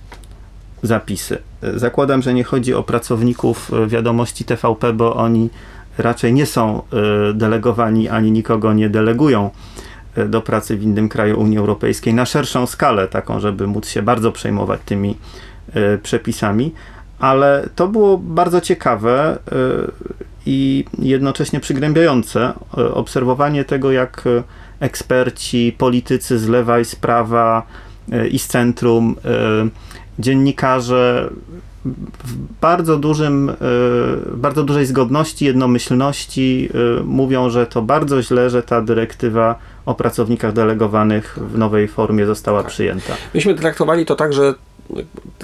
zapisy. 0.83 1.37
Zakładam, 1.75 2.21
że 2.21 2.33
nie 2.33 2.43
chodzi 2.43 2.73
o 2.73 2.83
pracowników 2.83 3.71
e, 3.73 3.87
wiadomości 3.87 4.45
TVP, 4.45 4.93
bo 4.93 5.15
oni 5.15 5.49
raczej 5.97 6.33
nie 6.33 6.45
są 6.45 6.81
e, 6.81 7.33
delegowani 7.33 8.09
ani 8.09 8.31
nikogo 8.31 8.73
nie 8.73 8.89
delegują 8.89 9.49
e, 10.15 10.25
do 10.25 10.41
pracy 10.41 10.77
w 10.77 10.83
innym 10.83 11.09
kraju 11.09 11.39
Unii 11.39 11.57
Europejskiej 11.57 12.13
na 12.13 12.25
szerszą 12.25 12.67
skalę, 12.67 13.07
taką, 13.07 13.39
żeby 13.39 13.67
móc 13.67 13.87
się 13.87 14.01
bardzo 14.01 14.31
przejmować 14.31 14.81
tymi 14.85 15.17
przepisami. 16.03 16.73
Ale 17.19 17.69
to 17.75 17.87
było 17.87 18.17
bardzo 18.17 18.61
ciekawe 18.61 19.37
i 20.45 20.85
jednocześnie 20.99 21.59
przygnębiające 21.59 22.53
obserwowanie 22.93 23.65
tego, 23.65 23.91
jak 23.91 24.23
eksperci, 24.79 25.75
politycy 25.77 26.39
z 26.39 26.47
lewa 26.47 26.79
i 26.79 26.85
z 26.85 26.95
prawa 26.95 27.63
e, 28.11 28.27
i 28.27 28.39
z 28.39 28.47
centrum, 28.47 29.15
e, 29.25 29.69
dziennikarze 30.19 31.29
w 32.23 32.35
bardzo 32.61 32.97
dużym, 32.97 33.49
e, 33.49 33.53
bardzo 34.35 34.63
dużej 34.63 34.85
zgodności, 34.85 35.45
jednomyślności 35.45 36.69
mówią, 37.03 37.49
że 37.49 37.67
to 37.67 37.81
bardzo 37.81 38.23
źle, 38.23 38.49
że 38.49 38.63
ta 38.63 38.81
dyrektywa 38.81 39.55
o 39.85 39.95
pracownikach 39.95 40.53
delegowanych 40.53 41.37
w 41.41 41.57
nowej 41.57 41.87
formie 41.87 42.25
została 42.25 42.63
tak. 42.63 42.71
przyjęta. 42.71 43.13
Myśmy 43.33 43.55
traktowali 43.55 44.05
to 44.05 44.15
tak, 44.15 44.33
że 44.33 44.53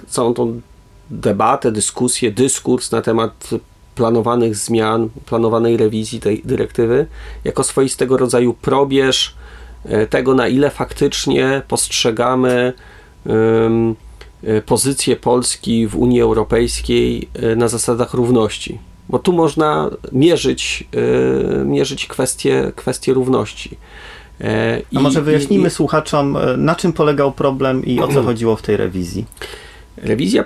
całą 0.08 0.34
tą 0.34 0.62
debatę, 1.10 1.72
dyskusję, 1.72 2.32
dyskurs 2.32 2.92
na 2.92 3.02
temat 3.02 3.50
planowanych 3.96 4.56
zmian, 4.56 5.10
planowanej 5.26 5.78
rewizji 5.78 6.20
tej 6.20 6.42
dyrektywy, 6.46 7.08
jako 7.44 7.64
swoistego 7.64 8.18
rodzaju 8.18 8.54
probierz 8.54 9.36
e, 9.86 10.08
tego, 10.08 10.36
na 10.36 10.48
ile 10.48 10.70
faktycznie 10.70 11.62
postrzegamy 11.68 12.74
um, 13.26 13.96
pozycję 14.66 15.16
Polski 15.16 15.88
w 15.88 15.96
Unii 15.96 16.22
Europejskiej 16.22 17.30
e, 17.34 17.56
na 17.56 17.68
zasadach 17.68 18.14
równości. 18.14 18.80
Bo 19.10 19.20
tu 19.20 19.34
można 19.34 19.90
mierzyć, 20.12 20.88
mierzyć 21.66 22.08
kwestie, 22.08 22.72
kwestie 22.76 23.14
równości. 23.14 23.78
I, 24.92 24.98
A 24.98 25.00
może 25.00 25.22
wyjaśnijmy 25.22 25.68
i, 25.68 25.72
słuchaczom, 25.72 26.38
na 26.58 26.76
czym 26.76 26.94
polegał 26.94 27.32
problem 27.32 27.86
i 27.86 28.00
o 28.00 28.08
co 28.08 28.24
chodziło 28.30 28.56
w 28.56 28.62
tej 28.62 28.78
rewizji? 28.78 29.26
Rewizja 29.98 30.44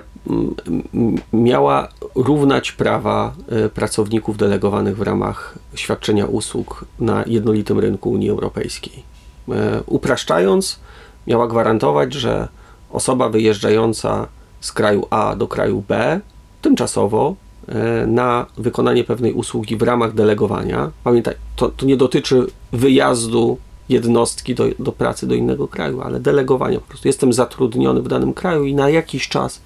miała 1.32 1.88
równać 2.14 2.72
prawa 2.72 3.34
e, 3.48 3.68
pracowników 3.68 4.36
delegowanych 4.36 4.96
w 4.96 5.02
ramach 5.02 5.58
świadczenia 5.74 6.26
usług 6.26 6.84
na 7.00 7.24
jednolitym 7.26 7.78
rynku 7.78 8.10
Unii 8.10 8.30
Europejskiej. 8.30 9.02
E, 9.48 9.82
upraszczając, 9.86 10.80
miała 11.26 11.48
gwarantować, 11.48 12.14
że 12.14 12.48
osoba 12.90 13.28
wyjeżdżająca 13.28 14.26
z 14.60 14.72
kraju 14.72 15.06
A 15.10 15.36
do 15.36 15.48
kraju 15.48 15.84
B 15.88 16.20
tymczasowo 16.62 17.34
e, 17.68 18.06
na 18.06 18.46
wykonanie 18.58 19.04
pewnej 19.04 19.32
usługi 19.32 19.76
w 19.76 19.82
ramach 19.82 20.14
delegowania. 20.14 20.90
Pamiętaj, 21.04 21.34
to, 21.56 21.68
to 21.68 21.86
nie 21.86 21.96
dotyczy 21.96 22.46
wyjazdu 22.72 23.58
jednostki 23.90 24.54
do, 24.54 24.64
do 24.78 24.92
pracy 24.92 25.26
do 25.26 25.34
innego 25.34 25.68
kraju, 25.68 26.00
ale 26.00 26.20
delegowania. 26.20 26.80
Po 26.80 26.86
prostu 26.86 27.08
jestem 27.08 27.32
zatrudniony 27.32 28.02
w 28.02 28.08
danym 28.08 28.32
kraju 28.32 28.64
i 28.64 28.74
na 28.74 28.90
jakiś 28.90 29.28
czas 29.28 29.60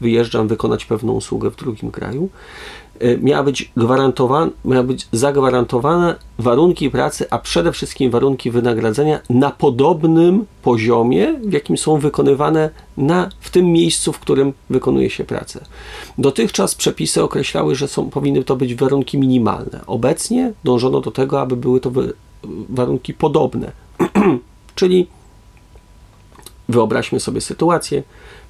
wyjeżdżam 0.00 0.48
wykonać 0.48 0.84
pewną 0.84 1.12
usługę 1.12 1.50
w 1.50 1.56
drugim 1.56 1.90
kraju, 1.90 2.28
e, 3.00 3.18
miała 3.18 3.42
być 3.42 3.72
gwarantowana, 3.76 4.50
miała 4.64 4.82
być 4.82 5.08
zagwarantowane 5.12 6.16
warunki 6.38 6.90
pracy, 6.90 7.26
a 7.30 7.38
przede 7.38 7.72
wszystkim 7.72 8.10
warunki 8.10 8.50
wynagradzania 8.50 9.20
na 9.30 9.50
podobnym 9.50 10.44
poziomie, 10.62 11.34
w 11.44 11.52
jakim 11.52 11.78
są 11.78 11.98
wykonywane 11.98 12.70
na, 12.96 13.28
w 13.40 13.50
tym 13.50 13.72
miejscu, 13.72 14.12
w 14.12 14.18
którym 14.18 14.52
wykonuje 14.70 15.10
się 15.10 15.24
pracę. 15.24 15.64
Dotychczas 16.18 16.74
przepisy 16.74 17.22
określały, 17.22 17.74
że 17.74 17.88
są, 17.88 18.10
powinny 18.10 18.44
to 18.44 18.56
być 18.56 18.74
warunki 18.74 19.18
minimalne. 19.18 19.80
Obecnie 19.86 20.52
dążono 20.64 21.00
do 21.00 21.10
tego, 21.10 21.40
aby 21.40 21.56
były 21.56 21.80
to 21.80 21.90
warunki 22.68 23.14
podobne. 23.14 23.72
Czyli 24.74 25.06
wyobraźmy 26.68 27.20
sobie 27.20 27.40
sytuację, 27.40 28.02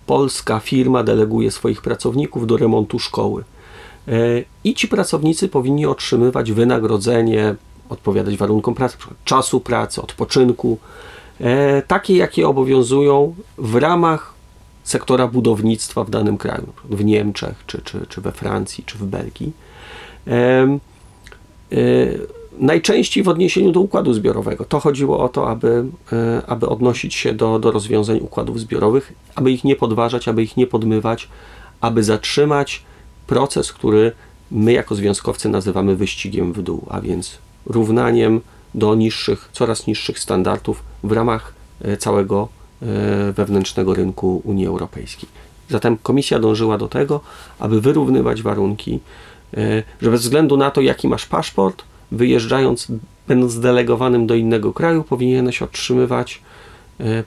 polska 0.07 0.61
firma 0.61 1.03
deleguje 1.03 1.51
swoich 1.51 1.83
pracowników 1.83 2.47
do 2.47 2.57
remontu 2.57 2.99
szkoły. 2.99 3.45
E, 4.09 4.13
I 4.65 4.75
ci 4.75 4.89
pracownicy 4.89 5.49
powinni 5.49 5.87
otrzymywać 5.87 6.53
wynagrodzenie, 6.53 7.55
odpowiadać 7.89 8.37
warunkom 8.37 8.75
pracy, 8.75 8.97
czasu 9.25 9.61
pracy, 9.61 10.03
odpoczynku, 10.03 10.79
e, 11.41 11.83
takie 11.83 12.17
jakie 12.17 12.49
obowiązują 12.49 13.35
w 13.59 13.75
ramach 13.75 14.35
sektora 14.85 15.27
budownictwa 15.29 16.05
w 16.05 16.11
danym 16.11 16.39
kraju, 16.39 16.73
w 16.85 17.05
Niemczech, 17.05 17.65
czy, 17.67 17.83
czy, 17.83 18.07
czy 18.09 18.21
we 18.21 18.33
Francji, 18.33 18.85
czy 18.85 18.99
w 18.99 19.05
Belgii. 19.05 19.53
Najczęściej 22.59 23.23
w 23.23 23.29
odniesieniu 23.29 23.73
do 23.73 23.81
układu 23.81 24.15
zbiorowego. 24.15 24.65
To 24.65 24.81
chodziło 24.81 25.19
o 25.19 25.29
to, 25.29 25.51
aby, 25.51 25.85
e, 26.13 26.43
aby 26.47 26.69
odnosić 26.69 27.15
się 27.15 27.33
do, 27.33 27.59
do 27.59 27.71
rozwiązań 27.71 28.21
układów 28.21 28.61
zbiorowych, 28.61 29.13
aby 29.35 29.53
ich 29.53 29.65
nie 29.65 29.77
podważać, 29.77 30.29
aby 30.29 30.43
ich 30.43 30.57
nie 30.57 30.67
podmywać, 30.67 31.29
aby 31.81 32.05
zatrzymać 32.05 32.83
proces, 33.27 33.73
który 33.73 34.13
my 34.51 34.73
jako 34.73 34.95
związkowcy 34.95 35.49
nazywamy 35.49 35.97
wyścigiem 35.97 36.53
w 36.53 36.63
dół, 36.63 36.87
a 36.91 37.01
więc 37.01 37.39
równaniem 37.67 38.41
do 38.75 38.95
niższych, 38.95 39.49
coraz 39.53 39.87
niższych 39.87 40.19
standardów 40.19 40.83
w 41.05 41.13
ramach 41.13 41.55
e, 41.83 41.97
całego 41.97 42.49
e, 42.83 42.87
wewnętrznego 43.33 43.95
rynku 43.95 44.43
Unii 44.45 44.67
Europejskiej. 44.67 45.29
Zatem 45.71 45.97
komisja 46.03 46.39
dążyła 46.39 46.79
do 46.79 46.89
tego, 46.89 47.21
aby 47.59 47.81
wyrównywać 47.81 48.43
warunki 48.43 49.01
że 50.03 50.11
bez 50.11 50.21
względu 50.21 50.57
na 50.57 50.71
to, 50.71 50.81
jaki 50.81 51.09
masz 51.09 51.27
paszport, 51.27 51.83
wyjeżdżając, 52.13 52.89
będąc 53.29 53.61
delegowanym 53.61 54.27
do 54.27 54.35
innego 54.35 54.73
kraju, 54.73 55.05
powinieneś 55.05 55.63
otrzymywać 55.63 56.43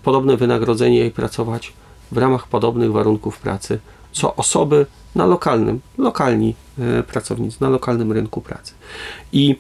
podobne 0.04 0.38
wynagrodzenie 0.38 1.06
i 1.06 1.12
pracować 1.12 1.74
w 2.12 2.18
ramach 2.18 2.48
podobnych 2.48 2.92
warunków 2.92 3.40
pracy, 3.40 3.80
co 4.12 4.36
osoby 4.36 4.86
na 5.16 5.26
lokalnym, 5.26 5.80
lokalni 5.98 6.56
pracownicy, 7.08 7.58
na 7.62 7.70
lokalnym 7.70 8.12
rynku 8.12 8.42
pracy. 8.42 8.74
I 9.34 9.56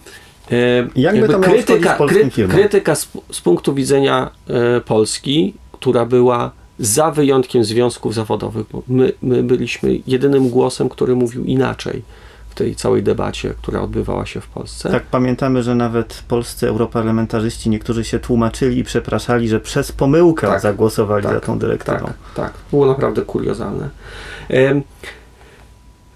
Jakby 0.96 1.28
to 1.28 1.40
krytyka, 1.40 1.98
kry, 2.08 2.30
krytyka 2.50 2.96
z, 2.96 3.08
z, 3.32 3.42
punktu 3.42 3.74
widzenia 3.74 4.30
e, 4.48 4.82
Polski, 4.82 5.54
która 5.72 6.06
była 6.06 6.52
za 6.80 7.12
wyjątkiem 7.12 7.64
związków 7.64 8.14
zawodowych, 8.14 8.66
bo 8.72 8.84
my, 8.88 9.14
my 9.22 9.44
byliśmy 9.44 10.00
jedynym 10.08 10.50
głosem, 10.50 10.90
który 10.90 11.16
mówił 11.16 11.46
inaczej 11.46 12.04
w 12.50 12.56
tej 12.56 12.76
całej 12.76 13.04
debacie, 13.04 13.54
która 13.62 13.82
odbywała 13.82 14.26
się 14.26 14.42
w 14.42 14.48
Polsce. 14.48 14.92
Tak, 14.92 15.04
pamiętamy, 15.04 15.64
że 15.64 15.76
nawet 15.76 16.24
polscy 16.28 16.68
europarlamentarzyści 16.68 17.70
niektórzy 17.70 18.04
się 18.04 18.20
tłumaczyli 18.20 18.80
i 18.80 18.84
przepraszali, 18.84 19.50
że 19.50 19.60
przez 19.60 19.92
pomyłkę 19.92 20.48
tak, 20.48 20.62
zagłosowali 20.62 21.24
tak, 21.24 21.34
za 21.34 21.40
tą 21.40 21.60
dyrektywą. 21.60 22.06
Tak, 22.06 22.16
tak, 22.36 22.54
było 22.72 22.86
naprawdę 22.86 23.22
kuriozalne 23.22 23.90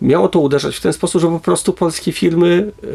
miało 0.04 0.28
to 0.28 0.40
uderzać 0.40 0.76
w 0.76 0.82
ten 0.82 0.94
sposób, 0.94 1.22
że 1.22 1.28
po 1.28 1.40
prostu 1.40 1.74
polskie 1.74 2.12
firmy 2.12 2.72
y, 2.84 2.90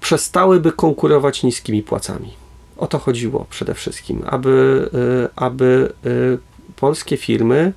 przestałyby 0.00 0.72
konkurować 0.72 1.42
niskimi 1.42 1.82
płacami. 1.82 2.32
O 2.76 2.86
to 2.86 2.98
chodziło 2.98 3.46
przede 3.50 3.74
wszystkim, 3.74 4.22
aby, 4.26 4.88
y, 5.24 5.28
aby 5.36 5.92
y, 6.06 6.38
polskie 6.76 7.16
firmy 7.16 7.72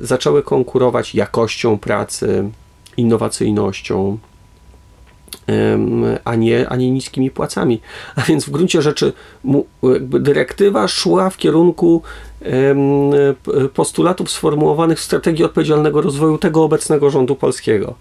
zaczęły 0.00 0.42
konkurować 0.42 1.14
jakością 1.14 1.78
pracy, 1.78 2.50
innowacyjnością, 3.00 4.18
a 6.24 6.34
nie, 6.34 6.68
a 6.68 6.76
nie 6.76 6.90
niskimi 6.90 7.30
płacami. 7.30 7.80
A 8.16 8.22
więc 8.22 8.44
w 8.44 8.50
gruncie 8.50 8.82
rzeczy 8.82 9.12
dyrektywa 10.00 10.88
szła 10.88 11.30
w 11.30 11.36
kierunku 11.36 12.02
postulatów 13.74 14.30
sformułowanych 14.30 14.98
w 14.98 15.02
strategii 15.02 15.44
odpowiedzialnego 15.44 16.00
rozwoju 16.00 16.38
tego 16.38 16.64
obecnego 16.64 17.10
rządu 17.10 17.36
polskiego, 17.36 17.94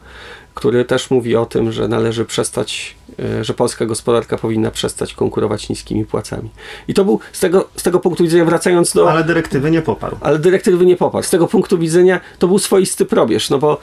który 0.60 0.86
też 0.86 1.12
mówi 1.12 1.36
o 1.36 1.46
tym, 1.46 1.72
że 1.72 1.88
należy 1.88 2.26
przestać, 2.26 2.96
e, 3.20 3.44
że 3.44 3.54
polska 3.54 3.86
gospodarka 3.86 4.38
powinna 4.38 4.72
przestać 4.72 5.14
konkurować 5.14 5.70
niskimi 5.70 6.06
płacami. 6.06 6.50
I 6.88 6.94
to 6.94 7.06
był 7.06 7.20
z 7.32 7.40
tego, 7.40 7.70
z 7.76 7.84
tego 7.84 8.00
punktu 8.00 8.24
widzenia, 8.24 8.46
wracając 8.46 8.94
do. 8.94 9.12
Ale 9.12 9.24
dyrektywy 9.24 9.72
nie 9.72 9.82
poparł. 9.82 10.18
Ale 10.22 10.40
dyrektywy 10.40 10.86
nie 10.86 10.98
poparł. 10.98 11.24
Z 11.24 11.30
tego 11.30 11.48
punktu 11.48 11.78
widzenia 11.78 12.20
to 12.40 12.48
był 12.48 12.60
swoisty 12.60 13.06
probierz, 13.06 13.50
no 13.50 13.60
bo 13.60 13.78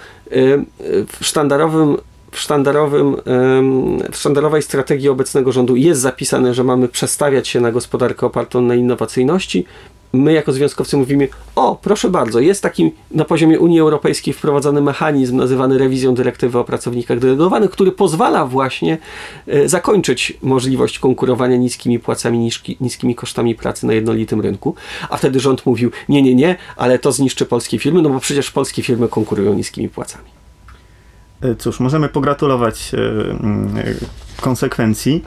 w 1.21 1.27
sztandarowym 1.27 1.97
w, 2.31 2.41
sztandarowym, 2.41 3.17
w 4.13 4.17
sztandarowej 4.17 4.63
strategii 4.63 5.09
obecnego 5.09 5.53
rządu 5.53 5.77
jest 5.77 6.01
zapisane, 6.01 6.55
że 6.55 6.65
mamy 6.65 6.89
przestawiać 6.89 7.49
się 7.49 7.61
na 7.61 7.73
gospodarkę 7.73 8.27
opartą 8.27 8.61
na 8.61 8.75
innowacyjności. 8.75 9.65
My 10.17 10.33
jako 10.33 10.53
związkowcy 10.53 10.97
mówimy, 10.97 11.29
o 11.57 11.79
proszę 11.83 12.11
bardzo, 12.11 12.41
jest 12.41 12.63
taki 12.63 12.93
na 13.11 13.25
poziomie 13.25 13.61
Unii 13.61 13.81
Europejskiej 13.81 14.35
wprowadzony 14.35 14.81
mechanizm 14.81 15.37
nazywany 15.37 15.79
rewizją 15.79 16.15
dyrektywy 16.15 16.59
o 16.59 16.65
pracownikach 16.65 17.19
delegowanych, 17.19 17.71
który 17.71 17.93
pozwala 17.93 18.47
właśnie 18.47 18.99
e, 19.47 19.69
zakończyć 19.69 20.39
możliwość 20.43 20.99
konkurowania 20.99 21.57
niskimi 21.57 21.99
płacami, 21.99 22.39
niski, 22.39 22.77
niskimi 22.81 23.15
kosztami 23.15 23.55
pracy 23.55 23.87
na 23.87 23.93
jednolitym 23.93 24.41
rynku. 24.41 24.75
A 25.11 25.17
wtedy 25.17 25.41
rząd 25.41 25.67
mówił, 25.67 25.91
nie, 26.09 26.23
nie, 26.23 26.35
nie, 26.35 26.57
ale 26.77 26.99
to 26.99 27.13
zniszczy 27.13 27.47
polskie 27.47 27.79
firmy, 27.79 28.03
no 28.03 28.09
bo 28.11 28.21
przecież 28.21 28.51
polskie 28.51 28.83
firmy 28.83 29.09
konkurują 29.09 29.55
niskimi 29.55 29.89
płacami. 29.89 30.29
E, 31.43 31.55
cóż, 31.55 31.81
możemy 31.81 32.09
pogratulować 32.09 32.95
e, 32.95 32.99
mm, 33.31 33.75
konsekwencji, 34.41 35.23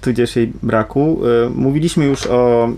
tudzież 0.00 0.36
jej 0.36 0.52
braku. 0.62 1.20
Mówiliśmy 1.54 2.04
już 2.04 2.26
o 2.26 2.68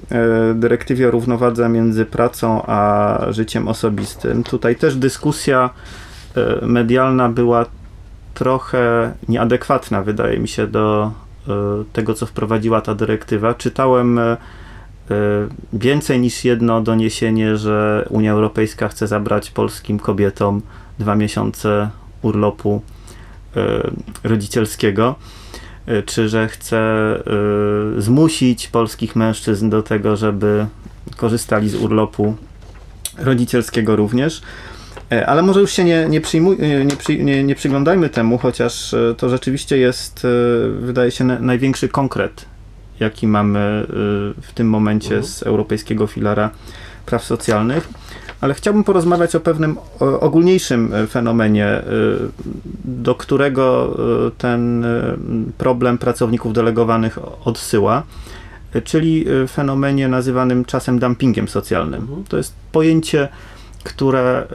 dyrektywie 0.55 1.09
o 1.09 1.11
równowadze 1.11 1.69
między 1.69 2.05
pracą 2.05 2.63
a 2.67 3.19
życiem 3.31 3.69
osobistym. 3.69 4.45
Tutaj 4.45 4.77
też 4.77 4.97
dyskusja 4.97 5.71
medialna 6.63 7.29
była 7.29 7.67
trochę 8.35 9.13
nieadekwatna, 9.29 10.03
wydaje 10.03 10.39
mi 10.39 10.49
się, 10.49 10.67
do 10.67 11.13
tego, 11.93 12.15
co 12.15 12.27
wprowadziła 12.27 12.81
ta 12.81 12.95
dyrektywa. 12.95 13.55
Czytałem 13.55 14.21
więcej 15.73 16.21
niż 16.21 16.45
jedno 16.45 16.81
doniesienie, 16.81 17.57
że 17.57 18.07
Unia 18.11 18.33
Europejska 18.33 18.89
chce 18.89 19.07
zabrać 19.07 19.51
polskim 19.51 19.99
kobietom 19.99 20.63
dwa 20.99 21.17
miesiące 21.17 21.91
urlopu 22.23 22.83
e, 23.57 23.91
rodzicielskiego, 24.25 25.15
e, 25.19 25.42
czy 26.07 26.29
że 26.29 26.49
chce 26.49 26.79
e, 26.79 28.01
zmusić 28.01 28.69
polskich 28.69 29.17
mężczyzn 29.17 29.71
do 29.71 29.83
tego, 29.83 30.17
żeby 30.17 30.67
korzystali 31.17 31.69
z 31.69 31.75
urlopu 31.75 32.37
rodzicielskiego 33.19 33.97
również. 33.97 34.43
Ale 35.27 35.43
może 35.43 35.61
już 35.61 35.73
się 35.73 35.85
nie, 35.85 36.07
nie, 36.09 36.21
przyjmuj, 36.21 36.57
nie, 36.87 36.97
przy, 36.97 37.19
nie, 37.19 37.45
nie 37.45 37.55
przyglądajmy 37.55 38.09
temu, 38.09 38.39
chociaż 38.39 38.95
to 39.17 39.29
rzeczywiście 39.29 39.79
jest, 39.79 40.27
wydaje 40.81 41.11
się, 41.11 41.25
największy 41.25 41.89
konkret, 41.89 42.45
jaki 43.01 43.27
mamy 43.27 43.87
w 44.43 44.53
tym 44.55 44.69
momencie 44.69 45.15
mhm. 45.15 45.25
z 45.25 45.43
Europejskiego 45.43 46.07
Filara 46.07 46.51
Praw 47.07 47.25
Socjalnych 47.25 47.89
ale 48.43 48.55
chciałbym 48.55 48.85
porozmawiać 48.85 49.35
o 49.35 49.41
pewnym 49.41 49.77
ogólniejszym 50.01 50.95
e, 50.95 51.07
fenomenie, 51.07 51.67
e, 51.67 51.83
do 52.85 53.15
którego 53.15 53.97
e, 54.27 54.31
ten 54.31 54.85
problem 55.59 55.99
pracowników 55.99 56.53
delegowanych 56.53 57.19
odsyła, 57.45 58.03
czyli 58.85 59.25
fenomenie 59.49 60.09
nazywanym 60.09 60.65
czasem 60.65 60.99
dumpingiem 60.99 61.49
socjalnym. 61.49 62.01
Mhm. 62.01 62.25
To 62.25 62.37
jest 62.37 62.55
pojęcie, 62.73 63.29
które 63.85 64.47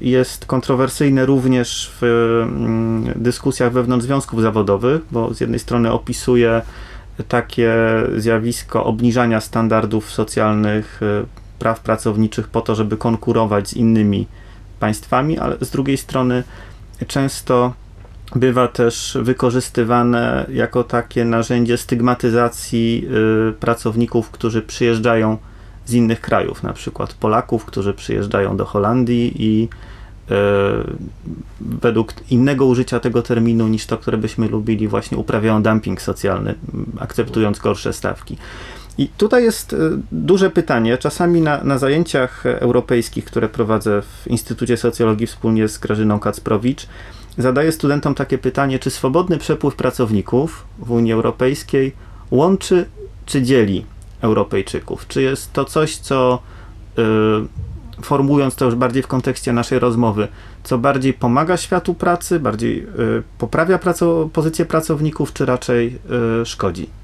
jest 0.00 0.46
kontrowersyjne 0.46 1.26
również 1.26 1.92
w 2.00 2.04
mm, 2.04 3.12
dyskusjach 3.16 3.72
wewnątrz 3.72 4.06
związków 4.06 4.42
zawodowych, 4.42 5.00
bo 5.10 5.34
z 5.34 5.40
jednej 5.40 5.60
strony 5.60 5.92
opisuje 5.92 6.62
takie 7.28 7.74
zjawisko 8.16 8.84
obniżania 8.84 9.40
standardów 9.40 10.10
socjalnych 10.10 11.00
praw 11.60 11.80
pracowniczych 11.80 12.48
po 12.48 12.60
to, 12.60 12.74
żeby 12.74 12.96
konkurować 12.96 13.68
z 13.68 13.74
innymi 13.74 14.26
państwami, 14.80 15.38
ale 15.38 15.56
z 15.60 15.70
drugiej 15.70 15.96
strony 15.96 16.44
często 17.06 17.72
bywa 18.36 18.68
też 18.68 19.18
wykorzystywane 19.20 20.46
jako 20.52 20.84
takie 20.84 21.24
narzędzie 21.24 21.78
stygmatyzacji 21.78 23.06
y, 23.50 23.52
pracowników, 23.52 24.30
którzy 24.30 24.62
przyjeżdżają 24.62 25.38
z 25.86 25.92
innych 25.92 26.20
krajów, 26.20 26.62
na 26.62 26.72
przykład 26.72 27.14
Polaków, 27.14 27.64
którzy 27.64 27.94
przyjeżdżają 27.94 28.56
do 28.56 28.64
Holandii 28.64 29.32
i 29.36 29.68
y, 30.30 30.34
według 31.60 32.14
innego 32.30 32.66
użycia 32.66 33.00
tego 33.00 33.22
terminu 33.22 33.68
niż 33.68 33.86
to, 33.86 33.98
które 33.98 34.18
byśmy 34.18 34.48
lubili, 34.48 34.88
właśnie 34.88 35.18
uprawiają 35.18 35.62
dumping 35.62 36.02
socjalny, 36.02 36.54
akceptując 37.00 37.58
gorsze 37.58 37.92
stawki. 37.92 38.36
I 39.00 39.08
tutaj 39.08 39.44
jest 39.44 39.72
e, 39.72 39.76
duże 40.12 40.50
pytanie. 40.50 40.98
Czasami 40.98 41.40
na, 41.40 41.64
na 41.64 41.78
zajęciach 41.78 42.46
europejskich, 42.46 43.24
które 43.24 43.48
prowadzę 43.48 44.02
w 44.02 44.26
Instytucie 44.26 44.76
Socjologii 44.76 45.26
wspólnie 45.26 45.68
z 45.68 45.78
Grażyną 45.78 46.18
Kacprowicz, 46.18 46.86
zadaję 47.38 47.72
studentom 47.72 48.14
takie 48.14 48.38
pytanie, 48.38 48.78
czy 48.78 48.90
swobodny 48.90 49.38
przepływ 49.38 49.74
pracowników 49.74 50.64
w 50.78 50.90
Unii 50.90 51.12
Europejskiej 51.12 51.92
łączy 52.30 52.86
czy 53.26 53.42
dzieli 53.42 53.84
Europejczyków? 54.20 55.08
Czy 55.08 55.22
jest 55.22 55.52
to 55.52 55.64
coś, 55.64 55.96
co 55.96 56.42
y, 56.98 58.02
formułując 58.02 58.54
to 58.54 58.64
już 58.64 58.74
bardziej 58.74 59.02
w 59.02 59.06
kontekście 59.06 59.52
naszej 59.52 59.78
rozmowy, 59.78 60.28
co 60.64 60.78
bardziej 60.78 61.12
pomaga 61.12 61.56
światu 61.56 61.94
pracy, 61.94 62.40
bardziej 62.40 62.82
y, 62.82 63.22
poprawia 63.38 63.78
praco 63.78 64.30
pozycję 64.32 64.64
pracowników, 64.64 65.32
czy 65.32 65.46
raczej 65.46 65.98
y, 66.42 66.46
szkodzi? 66.46 66.99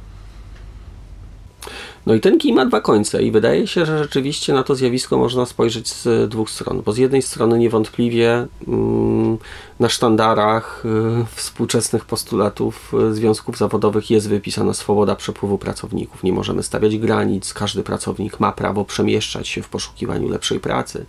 No 2.06 2.14
i 2.14 2.20
ten 2.20 2.38
kij 2.38 2.52
ma 2.52 2.66
dwa 2.66 2.80
końce 2.80 3.22
i 3.22 3.30
wydaje 3.30 3.66
się, 3.66 3.86
że 3.86 3.98
rzeczywiście 3.98 4.52
na 4.52 4.62
to 4.62 4.74
zjawisko 4.74 5.18
można 5.18 5.46
spojrzeć 5.46 5.88
z 5.88 6.30
dwóch 6.30 6.50
stron, 6.50 6.82
bo 6.82 6.92
z 6.92 6.98
jednej 6.98 7.22
strony 7.22 7.58
niewątpliwie 7.58 8.46
mm, 8.68 9.38
na 9.80 9.88
sztandarach 9.88 10.84
y, 11.22 11.26
współczesnych 11.34 12.04
postulatów 12.04 12.92
y, 13.10 13.14
związków 13.14 13.58
zawodowych 13.58 14.10
jest 14.10 14.28
wypisana 14.28 14.74
swoboda 14.74 15.16
przepływu 15.16 15.58
pracowników. 15.58 16.22
Nie 16.22 16.32
możemy 16.32 16.62
stawiać 16.62 16.98
granic, 16.98 17.54
każdy 17.54 17.82
pracownik 17.82 18.40
ma 18.40 18.52
prawo 18.52 18.84
przemieszczać 18.84 19.48
się 19.48 19.62
w 19.62 19.68
poszukiwaniu 19.68 20.28
lepszej 20.28 20.60
pracy 20.60 21.06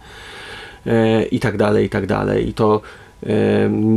y, 0.88 1.26
i 1.26 1.40
tak 1.40 1.58
dalej, 1.58 1.86
i 1.86 1.90
tak 1.90 2.08
dalej. 2.08 2.50
I 2.50 2.54
to 2.54 2.82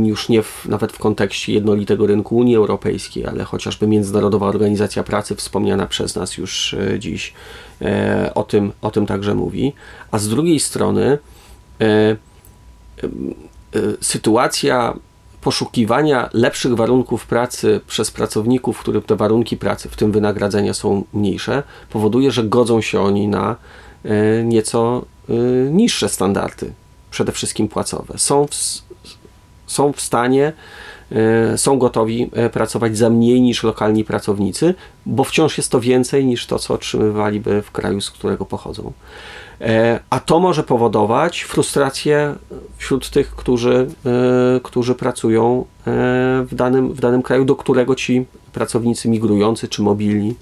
już 0.03 0.29
nie 0.29 0.43
w, 0.43 0.65
nawet 0.65 0.91
w 0.91 0.97
kontekście 0.97 1.53
jednolitego 1.53 2.07
rynku 2.07 2.37
Unii 2.37 2.55
Europejskiej, 2.55 3.25
ale 3.25 3.43
chociażby 3.43 3.87
Międzynarodowa 3.87 4.47
Organizacja 4.47 5.03
Pracy, 5.03 5.35
wspomniana 5.35 5.87
przez 5.87 6.15
nas 6.15 6.37
już 6.37 6.73
e, 6.73 6.99
dziś, 6.99 7.33
e, 7.81 8.31
o 8.35 8.43
tym, 8.43 8.71
o 8.81 8.91
tym 8.91 9.05
także 9.05 9.35
mówi. 9.35 9.73
A 10.11 10.17
z 10.19 10.29
drugiej 10.29 10.59
strony, 10.59 11.17
e, 11.81 12.15
sytuacja 14.01 14.93
poszukiwania 15.41 16.29
lepszych 16.33 16.75
warunków 16.75 17.27
pracy 17.27 17.81
przez 17.87 18.11
pracowników, 18.11 18.79
których 18.79 19.05
te 19.05 19.15
warunki 19.15 19.57
pracy, 19.57 19.89
w 19.89 19.95
tym 19.95 20.11
wynagradzania 20.11 20.73
są 20.73 21.03
mniejsze, 21.13 21.63
powoduje, 21.89 22.31
że 22.31 22.43
godzą 22.43 22.81
się 22.81 23.01
oni 23.01 23.27
na 23.27 23.55
nieco 24.43 25.05
niższe 25.71 26.09
standardy, 26.09 26.73
przede 27.11 27.31
wszystkim 27.31 27.67
płacowe. 27.67 28.13
Są 28.17 28.47
w, 28.47 28.81
są 29.71 29.93
w 29.93 30.01
stanie, 30.01 30.53
e, 31.11 31.57
są 31.57 31.79
gotowi 31.79 32.29
pracować 32.53 32.97
za 32.97 33.09
mniej 33.09 33.41
niż 33.41 33.63
lokalni 33.63 34.03
pracownicy, 34.03 34.73
bo 35.05 35.23
wciąż 35.23 35.57
jest 35.57 35.71
to 35.71 35.79
więcej 35.79 36.25
niż 36.25 36.45
to, 36.45 36.59
co 36.59 36.73
otrzymywaliby 36.73 37.61
w 37.61 37.71
kraju, 37.71 38.01
z 38.01 38.11
którego 38.11 38.45
pochodzą. 38.45 38.93
E, 39.61 39.99
a 40.09 40.19
to 40.19 40.39
może 40.39 40.63
powodować 40.63 41.41
frustrację 41.41 42.35
wśród 42.77 43.09
tych, 43.09 43.35
którzy, 43.35 43.87
e, 44.05 44.59
którzy 44.63 44.95
pracują 44.95 45.59
e, 45.61 45.83
w 46.45 46.55
danym, 46.55 46.93
w 46.93 46.99
danym 46.99 47.21
kraju, 47.21 47.45
do 47.45 47.55
którego 47.55 47.95
ci 47.95 48.25
pracownicy 48.53 49.09
migrujący 49.09 49.67
czy 49.67 49.81
mobilni 49.81 50.35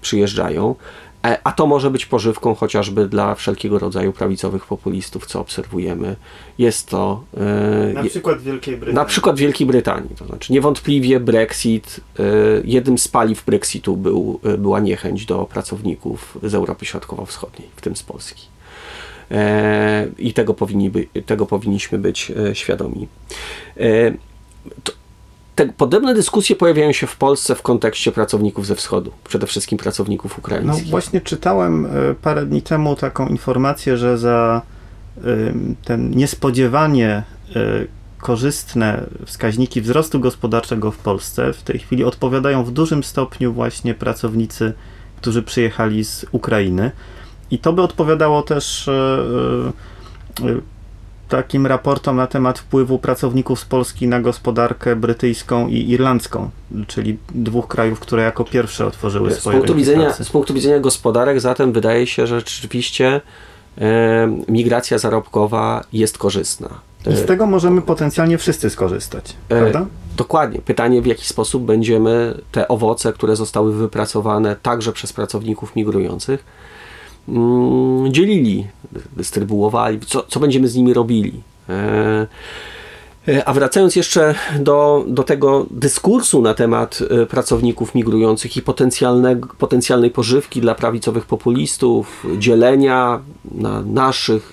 przyjeżdżają. 0.00 0.74
A 1.44 1.52
to 1.52 1.66
może 1.66 1.90
być 1.90 2.06
pożywką 2.06 2.54
chociażby 2.54 3.08
dla 3.08 3.34
wszelkiego 3.34 3.78
rodzaju 3.78 4.12
prawicowych 4.12 4.66
populistów, 4.66 5.26
co 5.26 5.40
obserwujemy. 5.40 6.16
Jest 6.58 6.88
to. 6.88 7.24
Na 7.94 8.02
przykład 8.04 8.42
Wielkiej 8.42 8.76
Brytanii. 8.76 8.94
Na 8.94 9.04
przykład 9.04 9.38
Wielkiej 9.38 9.66
Brytanii. 9.66 10.10
To 10.18 10.26
znaczy, 10.26 10.52
niewątpliwie 10.52 11.20
Brexit, 11.20 12.00
jednym 12.64 12.98
z 12.98 13.08
paliw 13.08 13.44
Brexitu 13.44 13.96
był, 13.96 14.40
była 14.58 14.80
niechęć 14.80 15.26
do 15.26 15.44
pracowników 15.44 16.38
z 16.42 16.54
Europy 16.54 16.86
Środkowo-Wschodniej, 16.86 17.68
w 17.76 17.80
tym 17.80 17.96
z 17.96 18.02
Polski. 18.02 18.46
E, 19.30 20.06
i 20.18 20.32
tego, 20.32 20.54
powinni 20.54 20.90
by, 20.90 21.06
tego 21.26 21.46
powinniśmy 21.46 21.98
być 21.98 22.30
e, 22.50 22.54
świadomi. 22.54 23.08
E, 23.76 24.12
to, 24.84 24.92
te 25.56 25.66
podobne 25.66 26.14
dyskusje 26.14 26.56
pojawiają 26.56 26.92
się 26.92 27.06
w 27.06 27.16
Polsce 27.16 27.54
w 27.54 27.62
kontekście 27.62 28.12
pracowników 28.12 28.66
ze 28.66 28.74
wschodu, 28.74 29.12
przede 29.28 29.46
wszystkim 29.46 29.78
pracowników 29.78 30.38
ukraińskich. 30.38 30.84
No 30.84 30.90
właśnie 30.90 31.20
czytałem 31.20 31.88
parę 32.22 32.46
dni 32.46 32.62
temu 32.62 32.96
taką 32.96 33.28
informację, 33.28 33.96
że 33.96 34.18
za 34.18 34.62
ten 35.84 36.10
niespodziewanie 36.10 37.22
korzystne 38.18 39.06
wskaźniki 39.26 39.80
wzrostu 39.80 40.20
gospodarczego 40.20 40.90
w 40.90 40.98
Polsce 40.98 41.52
w 41.52 41.62
tej 41.62 41.78
chwili 41.78 42.04
odpowiadają 42.04 42.64
w 42.64 42.70
dużym 42.70 43.04
stopniu 43.04 43.52
właśnie 43.52 43.94
pracownicy, 43.94 44.72
którzy 45.16 45.42
przyjechali 45.42 46.04
z 46.04 46.26
Ukrainy. 46.32 46.90
I 47.50 47.58
to 47.58 47.72
by 47.72 47.82
odpowiadało 47.82 48.42
też 48.42 48.88
e, 48.88 48.92
e, 50.42 50.75
takim 51.28 51.66
raportom 51.66 52.16
na 52.16 52.26
temat 52.26 52.58
wpływu 52.58 52.98
pracowników 52.98 53.60
z 53.60 53.64
Polski 53.64 54.08
na 54.08 54.20
gospodarkę 54.20 54.96
brytyjską 54.96 55.68
i 55.68 55.90
irlandzką, 55.90 56.50
czyli 56.86 57.18
dwóch 57.34 57.68
krajów, 57.68 58.00
które 58.00 58.22
jako 58.22 58.44
pierwsze 58.44 58.86
otworzyły 58.86 59.30
z 59.30 59.38
swoje 59.38 59.56
punktu 59.56 59.74
widzenia, 59.74 60.04
pracy. 60.04 60.24
Z 60.24 60.30
punktu 60.30 60.54
widzenia 60.54 60.80
gospodarek 60.80 61.40
zatem 61.40 61.72
wydaje 61.72 62.06
się, 62.06 62.26
że 62.26 62.40
rzeczywiście 62.40 63.20
e, 63.78 64.36
migracja 64.48 64.98
zarobkowa 64.98 65.84
jest 65.92 66.18
korzystna. 66.18 66.68
I 67.12 67.16
z 67.16 67.26
tego 67.26 67.46
możemy 67.46 67.82
potencjalnie 67.82 68.38
wszyscy 68.38 68.70
skorzystać, 68.70 69.36
prawda? 69.48 69.80
E, 69.80 69.86
dokładnie. 70.16 70.60
Pytanie, 70.60 71.02
w 71.02 71.06
jaki 71.06 71.26
sposób 71.26 71.64
będziemy 71.64 72.40
te 72.52 72.68
owoce, 72.68 73.12
które 73.12 73.36
zostały 73.36 73.72
wypracowane 73.72 74.56
także 74.56 74.92
przez 74.92 75.12
pracowników 75.12 75.76
migrujących, 75.76 76.44
dzielili, 78.08 78.66
dystrybuowali, 79.16 80.00
co, 80.00 80.22
co 80.22 80.40
będziemy 80.40 80.68
z 80.68 80.74
nimi 80.74 80.94
robili. 80.94 81.32
E, 81.68 82.26
e, 83.28 83.48
a 83.48 83.52
wracając 83.52 83.96
jeszcze 83.96 84.34
do, 84.58 85.04
do 85.08 85.22
tego 85.22 85.66
dyskursu 85.70 86.42
na 86.42 86.54
temat 86.54 86.98
e, 87.22 87.26
pracowników 87.26 87.94
migrujących 87.94 88.56
i 88.56 88.62
potencjalnej 89.58 90.10
pożywki 90.10 90.60
dla 90.60 90.74
prawicowych 90.74 91.26
populistów, 91.26 92.26
dzielenia 92.38 93.20
na 93.54 93.82
naszych, 93.82 94.52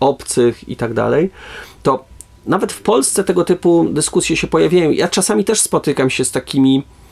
obcych 0.00 0.68
i 0.68 0.76
tak 0.76 0.94
dalej, 0.94 1.30
to 1.82 2.04
nawet 2.46 2.72
w 2.72 2.82
Polsce 2.82 3.24
tego 3.24 3.44
typu 3.44 3.86
dyskusje 3.90 4.36
się 4.36 4.46
pojawiają. 4.46 4.90
Ja 4.90 5.08
czasami 5.08 5.44
też 5.44 5.60
spotykam 5.60 6.10
się 6.10 6.24
z 6.24 6.30
takimi 6.30 6.82
Mm, 6.82 7.05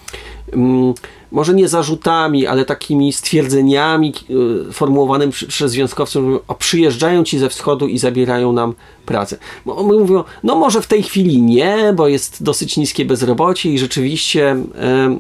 może 1.33 1.55
nie 1.55 1.69
zarzutami, 1.69 2.47
ale 2.47 2.65
takimi 2.65 3.13
stwierdzeniami 3.13 4.15
y, 4.69 4.73
formułowanymi 4.73 5.33
przez 5.33 5.73
związkowców, 5.73 6.43
o 6.49 6.55
przyjeżdżają 6.55 7.25
ci 7.25 7.39
ze 7.39 7.49
wschodu 7.49 7.89
i 7.89 7.99
zabierają 7.99 8.53
nam 8.53 8.75
pracę. 9.07 9.37
Mówią, 9.65 10.25
no 10.43 10.55
może 10.55 10.83
w 10.83 10.87
tej 10.87 11.03
chwili 11.03 11.43
nie, 11.43 11.93
bo 11.97 12.09
jest 12.09 12.43
dosyć 12.43 12.77
niskie 12.77 13.05
bezrobocie 13.05 13.71
i 13.71 13.79
rzeczywiście 13.79 14.51
e, 14.51 14.57
e, 14.57 15.17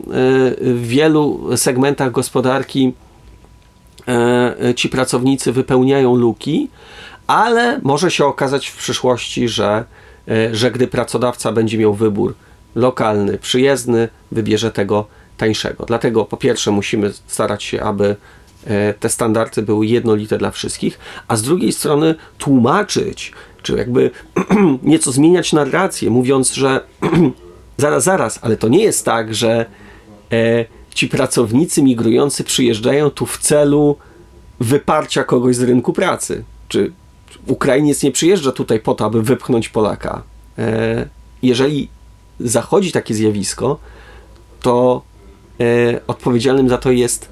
w 0.60 0.86
wielu 0.86 1.40
segmentach 1.56 2.12
gospodarki 2.12 2.92
e, 4.08 4.74
ci 4.76 4.88
pracownicy 4.88 5.52
wypełniają 5.52 6.16
luki, 6.16 6.68
ale 7.26 7.80
może 7.82 8.10
się 8.10 8.24
okazać 8.24 8.66
w 8.66 8.76
przyszłości, 8.76 9.48
że, 9.48 9.84
że 10.52 10.70
gdy 10.70 10.86
pracodawca 10.86 11.52
będzie 11.52 11.78
miał 11.78 11.94
wybór 11.94 12.34
lokalny, 12.74 13.38
przyjezdny, 13.38 14.08
wybierze 14.32 14.70
tego 14.70 15.06
tańszego. 15.36 15.84
Dlatego 15.86 16.24
po 16.24 16.36
pierwsze 16.36 16.70
musimy 16.70 17.12
starać 17.26 17.62
się, 17.62 17.82
aby 17.82 18.16
e, 18.66 18.94
te 18.94 19.08
standardy 19.08 19.62
były 19.62 19.86
jednolite 19.86 20.38
dla 20.38 20.50
wszystkich, 20.50 20.98
a 21.28 21.36
z 21.36 21.42
drugiej 21.42 21.72
strony 21.72 22.14
tłumaczyć, 22.38 23.32
czy 23.62 23.76
jakby 23.76 24.10
nieco 24.82 25.12
zmieniać 25.12 25.52
narrację, 25.52 26.10
mówiąc, 26.10 26.52
że 26.52 26.80
zaraz, 27.76 28.04
zaraz, 28.04 28.38
ale 28.42 28.56
to 28.56 28.68
nie 28.68 28.82
jest 28.82 29.04
tak, 29.04 29.34
że 29.34 29.66
e, 30.32 30.64
ci 30.94 31.08
pracownicy 31.08 31.82
migrujący 31.82 32.44
przyjeżdżają 32.44 33.10
tu 33.10 33.26
w 33.26 33.38
celu 33.38 33.96
wyparcia 34.60 35.24
kogoś 35.24 35.56
z 35.56 35.62
rynku 35.62 35.92
pracy. 35.92 36.44
Czy 36.68 36.92
Ukrainiec 37.46 38.02
nie 38.02 38.10
przyjeżdża 38.10 38.52
tutaj 38.52 38.80
po 38.80 38.94
to, 38.94 39.04
aby 39.04 39.22
wypchnąć 39.22 39.68
Polaka. 39.68 40.22
E, 40.58 41.08
jeżeli 41.42 41.88
zachodzi 42.40 42.92
takie 42.92 43.14
zjawisko, 43.14 43.78
to 44.60 45.02
e, 45.60 46.00
odpowiedzialnym 46.06 46.68
za 46.68 46.78
to 46.78 46.90
jest 46.90 47.28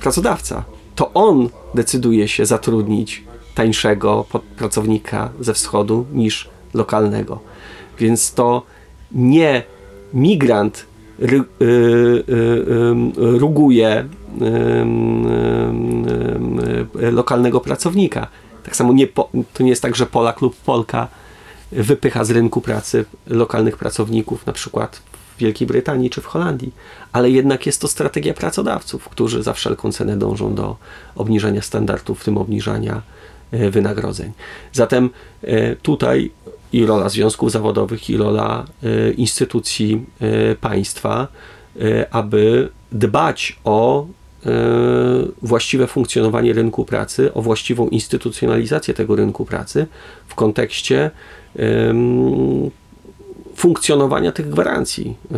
pracodawca. 0.00 0.64
To 0.94 1.12
on 1.12 1.48
decyduje 1.74 2.28
się 2.28 2.46
zatrudnić 2.46 3.24
tańszego 3.54 4.24
pracownika 4.56 5.30
ze 5.40 5.54
wschodu 5.54 6.06
niż 6.12 6.48
lokalnego. 6.74 7.40
Więc 7.98 8.32
to 8.34 8.62
nie 9.12 9.62
migrant 10.14 10.86
ry, 11.18 11.36
y, 11.36 11.42
y, 11.62 12.24
y, 13.18 13.38
ruguje 13.38 14.08
lokalnego 16.94 17.60
pracownika. 17.60 18.26
Tak 18.64 18.76
samo 18.76 18.92
nie, 18.92 19.06
to 19.54 19.62
nie 19.62 19.70
jest 19.70 19.82
tak, 19.82 19.96
że 19.96 20.06
Polak 20.06 20.40
lub 20.40 20.56
Polka 20.56 21.08
wypycha 21.72 22.24
z 22.24 22.30
rynku 22.30 22.60
pracy 22.60 23.04
lokalnych 23.26 23.76
pracowników, 23.76 24.46
na 24.46 24.52
przykład 24.52 25.02
w 25.36 25.40
Wielkiej 25.40 25.66
Brytanii 25.66 26.10
czy 26.10 26.20
w 26.20 26.26
Holandii, 26.26 26.72
ale 27.12 27.30
jednak 27.30 27.66
jest 27.66 27.80
to 27.80 27.88
strategia 27.88 28.34
pracodawców, 28.34 29.08
którzy 29.08 29.42
za 29.42 29.52
wszelką 29.52 29.92
cenę 29.92 30.16
dążą 30.16 30.54
do 30.54 30.76
obniżania 31.16 31.62
standardów, 31.62 32.20
w 32.20 32.24
tym 32.24 32.38
obniżania 32.38 33.02
e, 33.50 33.70
wynagrodzeń. 33.70 34.32
Zatem 34.72 35.10
e, 35.42 35.76
tutaj 35.76 36.30
i 36.72 36.86
rola 36.86 37.08
związków 37.08 37.50
zawodowych, 37.50 38.10
i 38.10 38.16
rola 38.16 38.64
e, 38.82 39.10
instytucji 39.10 40.06
państwa, 40.60 41.28
aby 42.10 42.68
dbać 42.92 43.58
o 43.64 44.06
właściwe 45.42 45.86
funkcjonowanie 45.86 46.52
rynku 46.52 46.84
pracy, 46.84 47.34
o 47.34 47.42
właściwą 47.42 47.88
instytucjonalizację 47.88 48.94
tego 48.94 49.16
rynku 49.16 49.44
pracy 49.44 49.86
w 50.28 50.34
kontekście 50.34 51.10
funkcjonowania 53.60 54.32
tych 54.32 54.48
gwarancji 54.48 55.16
e, 55.34 55.36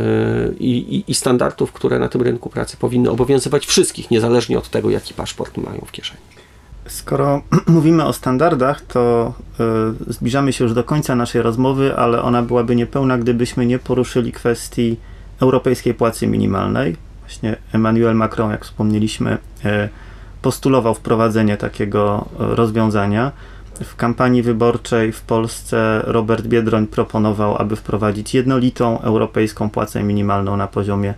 i, 0.58 1.04
i, 1.08 1.14
standardów, 1.14 1.72
które 1.72 1.98
na 1.98 2.08
tym 2.08 2.22
rynku 2.22 2.50
pracy 2.50 2.76
powinny 2.76 3.10
obowiązywać 3.10 3.66
wszystkich, 3.66 4.10
niezależnie 4.10 4.58
od 4.58 4.70
tego, 4.70 4.90
jaki 4.90 5.14
paszport 5.14 5.56
mają 5.56 5.80
w 5.86 5.92
kieszeni. 5.92 6.20
Skoro 6.86 7.42
mówimy 7.66 8.04
o 8.04 8.12
standardach, 8.12 8.80
to 8.80 9.32
y, 10.08 10.12
zbliżamy 10.12 10.52
się 10.52 10.64
już 10.64 10.74
do 10.74 10.84
końca 10.84 11.14
naszej 11.14 11.42
rozmowy, 11.42 11.96
ale 11.96 12.22
ona 12.22 12.42
byłaby 12.42 12.76
niepełna, 12.76 13.18
gdybyśmy 13.18 13.66
nie 13.66 13.78
poruszyli 13.78 14.32
kwestii 14.32 14.96
europejskiej 15.40 15.94
płacy 15.94 16.26
minimalnej. 16.26 16.96
Właśnie 17.20 17.56
Emmanuel 17.72 18.14
Macron, 18.14 18.50
jak 18.50 18.64
wspomnieliśmy, 18.64 19.38
y, 19.64 19.88
postulował 20.42 20.94
wprowadzenie 20.94 21.56
takiego 21.56 22.28
rozwiązania. 22.38 23.32
W 23.80 23.96
kampanii 23.96 24.42
wyborczej 24.42 25.12
w 25.12 25.20
Polsce 25.20 26.02
Robert 26.04 26.46
Biedroń 26.46 26.86
proponował, 26.86 27.56
aby 27.56 27.76
wprowadzić 27.76 28.34
jednolitą 28.34 29.00
europejską 29.00 29.70
płacę 29.70 30.02
minimalną 30.02 30.56
na 30.56 30.66
poziomie 30.66 31.14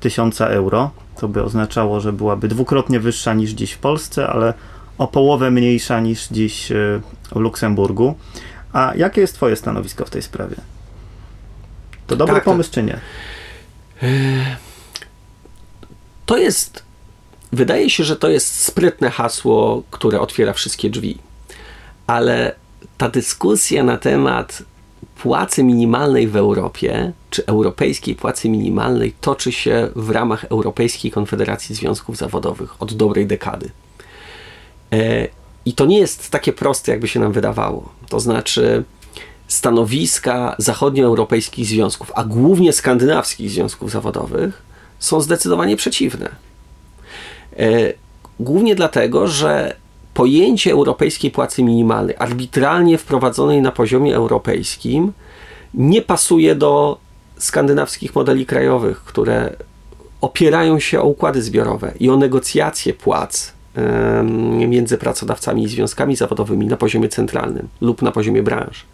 1000 0.00 0.40
euro. 0.40 0.90
To 1.20 1.28
by 1.28 1.42
oznaczało, 1.42 2.00
że 2.00 2.12
byłaby 2.12 2.48
dwukrotnie 2.48 3.00
wyższa 3.00 3.34
niż 3.34 3.50
dziś 3.50 3.72
w 3.72 3.78
Polsce, 3.78 4.28
ale 4.28 4.54
o 4.98 5.06
połowę 5.06 5.50
mniejsza 5.50 6.00
niż 6.00 6.28
dziś 6.28 6.72
e, 6.72 7.00
w 7.32 7.36
Luksemburgu. 7.36 8.14
A 8.72 8.92
jakie 8.96 9.20
jest 9.20 9.34
Twoje 9.34 9.56
stanowisko 9.56 10.04
w 10.04 10.10
tej 10.10 10.22
sprawie? 10.22 10.56
To 12.06 12.16
dobry 12.16 12.34
tak, 12.34 12.44
pomysł, 12.44 12.70
czy 12.72 12.82
nie? 12.82 13.00
To 16.26 16.36
jest, 16.36 16.82
wydaje 17.52 17.90
się, 17.90 18.04
że 18.04 18.16
to 18.16 18.28
jest 18.28 18.60
sprytne 18.60 19.10
hasło, 19.10 19.82
które 19.90 20.20
otwiera 20.20 20.52
wszystkie 20.52 20.90
drzwi. 20.90 21.18
Ale 22.06 22.54
ta 22.98 23.08
dyskusja 23.08 23.84
na 23.84 23.96
temat 23.96 24.62
płacy 25.22 25.64
minimalnej 25.64 26.28
w 26.28 26.36
Europie, 26.36 27.12
czy 27.30 27.46
europejskiej 27.46 28.14
płacy 28.14 28.48
minimalnej, 28.48 29.14
toczy 29.20 29.52
się 29.52 29.88
w 29.96 30.10
ramach 30.10 30.44
Europejskiej 30.44 31.10
Konfederacji 31.10 31.74
Związków 31.74 32.16
Zawodowych 32.16 32.82
od 32.82 32.94
dobrej 32.94 33.26
dekady. 33.26 33.70
E, 34.92 35.28
I 35.64 35.72
to 35.72 35.86
nie 35.86 35.98
jest 35.98 36.30
takie 36.30 36.52
proste, 36.52 36.92
jakby 36.92 37.08
się 37.08 37.20
nam 37.20 37.32
wydawało. 37.32 37.88
To 38.08 38.20
znaczy, 38.20 38.84
stanowiska 39.48 40.56
zachodnioeuropejskich 40.58 41.66
związków, 41.66 42.12
a 42.14 42.24
głównie 42.24 42.72
skandynawskich 42.72 43.50
związków 43.50 43.90
zawodowych, 43.90 44.62
są 44.98 45.20
zdecydowanie 45.20 45.76
przeciwne. 45.76 46.28
E, 47.58 47.92
głównie 48.40 48.74
dlatego, 48.74 49.28
że 49.28 49.76
pojęcie 50.16 50.72
europejskiej 50.72 51.30
płacy 51.30 51.62
minimalnej, 51.62 52.16
arbitralnie 52.18 52.98
wprowadzonej 52.98 53.62
na 53.62 53.72
poziomie 53.72 54.16
europejskim, 54.16 55.12
nie 55.74 56.02
pasuje 56.02 56.54
do 56.54 56.98
skandynawskich 57.38 58.14
modeli 58.14 58.46
krajowych, 58.46 58.98
które 58.98 59.56
opierają 60.20 60.80
się 60.80 61.00
o 61.00 61.04
układy 61.04 61.42
zbiorowe 61.42 61.92
i 62.00 62.10
o 62.10 62.16
negocjacje 62.16 62.94
płac 62.94 63.52
między 64.68 64.98
pracodawcami 64.98 65.62
i 65.62 65.68
związkami 65.68 66.16
zawodowymi 66.16 66.66
na 66.66 66.76
poziomie 66.76 67.08
centralnym 67.08 67.68
lub 67.80 68.02
na 68.02 68.12
poziomie 68.12 68.42
branż. 68.42 68.84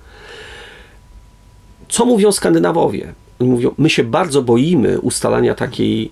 Co 1.89 2.05
mówią 2.05 2.33
Skandynawowie? 2.33 3.13
Mówią, 3.41 3.75
my 3.79 3.91
się 3.91 4.05
bardzo 4.05 4.43
boimy 4.43 5.01
ustalania 5.01 5.55
takiej, 5.55 6.11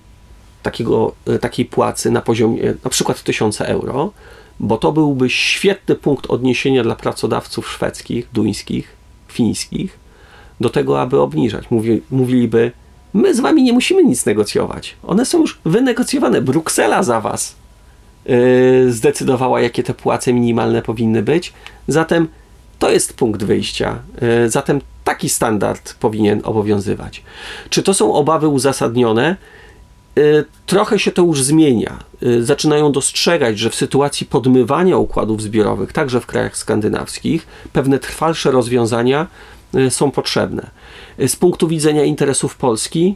takiego, 0.63 1.13
e, 1.27 1.39
takiej 1.39 1.65
płacy 1.65 2.11
na 2.11 2.21
poziomie 2.21 2.73
na 2.83 2.89
przykład 2.89 3.23
1000 3.23 3.61
euro, 3.61 4.11
bo 4.61 4.77
to 4.77 4.91
byłby 4.91 5.29
świetny 5.29 5.95
punkt 5.95 6.25
odniesienia 6.29 6.83
dla 6.83 6.95
pracodawców 6.95 7.69
szwedzkich, 7.69 8.27
duńskich, 8.33 8.95
fińskich, 9.27 9.99
do 10.59 10.69
tego, 10.69 11.01
aby 11.01 11.19
obniżać. 11.19 11.71
Mówi, 11.71 12.01
mówiliby, 12.11 12.71
my 13.13 13.35
z 13.35 13.39
wami 13.39 13.63
nie 13.63 13.73
musimy 13.73 14.03
nic 14.03 14.25
negocjować. 14.25 14.95
One 15.03 15.25
są 15.25 15.41
już 15.41 15.59
wynegocjowane. 15.65 16.41
Bruksela 16.41 17.03
za 17.03 17.21
was 17.21 17.55
yy, 18.25 18.91
zdecydowała, 18.91 19.61
jakie 19.61 19.83
te 19.83 19.93
płace 19.93 20.33
minimalne 20.33 20.81
powinny 20.81 21.23
być. 21.23 21.53
Zatem 21.87 22.27
to 22.79 22.91
jest 22.91 23.13
punkt 23.13 23.43
wyjścia. 23.43 23.99
Yy, 24.21 24.49
zatem 24.49 24.81
taki 25.03 25.29
standard 25.29 25.93
powinien 25.93 26.41
obowiązywać. 26.43 27.23
Czy 27.69 27.83
to 27.83 27.93
są 27.93 28.13
obawy 28.13 28.47
uzasadnione? 28.47 29.35
Y, 30.17 30.45
trochę 30.65 30.99
się 30.99 31.11
to 31.11 31.21
już 31.21 31.43
zmienia. 31.43 31.99
Y, 32.23 32.45
zaczynają 32.45 32.91
dostrzegać, 32.91 33.59
że 33.59 33.69
w 33.69 33.75
sytuacji 33.75 34.25
podmywania 34.27 34.97
układów 34.97 35.41
zbiorowych, 35.41 35.93
także 35.93 36.21
w 36.21 36.25
krajach 36.25 36.57
skandynawskich, 36.57 37.47
pewne 37.73 37.99
trwalsze 37.99 38.51
rozwiązania 38.51 39.27
y, 39.75 39.91
są 39.91 40.11
potrzebne. 40.11 40.69
Z 41.27 41.35
punktu 41.35 41.67
widzenia 41.67 42.03
interesów 42.03 42.55
Polski, 42.55 43.15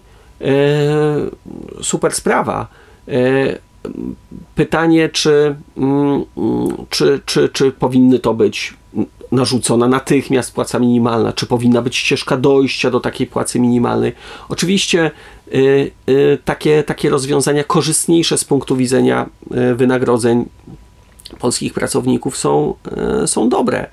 super 1.82 2.14
sprawa. 2.14 2.68
Pytanie, 4.56 5.10
czy, 5.10 5.56
mm, 5.78 6.26
czy, 6.90 7.22
czy, 7.26 7.50
czy 7.50 7.72
powinny 7.72 8.20
to 8.20 8.34
być 8.34 8.74
narzucona 9.36 9.88
natychmiast 9.88 10.54
płaca 10.54 10.80
minimalna, 10.80 11.34
czy 11.34 11.46
powinna 11.46 11.82
być 11.82 11.98
ścieżka 11.98 12.38
dojścia 12.38 12.92
do 12.92 13.00
takiej 13.00 13.28
płacy 13.28 13.60
minimalnej. 13.60 14.14
Oczywiście 14.50 15.12
y, 15.54 15.92
y, 16.10 16.38
takie, 16.46 16.84
takie 16.84 17.10
rozwiązania 17.10 17.64
korzystniejsze 17.64 18.38
z 18.38 18.44
punktu 18.44 18.76
widzenia 18.76 19.30
y, 19.72 19.76
wynagrodzeń 19.76 20.46
polskich 21.40 21.74
pracowników 21.74 22.38
są, 22.38 22.74
y, 23.24 23.28
są 23.28 23.50
dobre. 23.50 23.88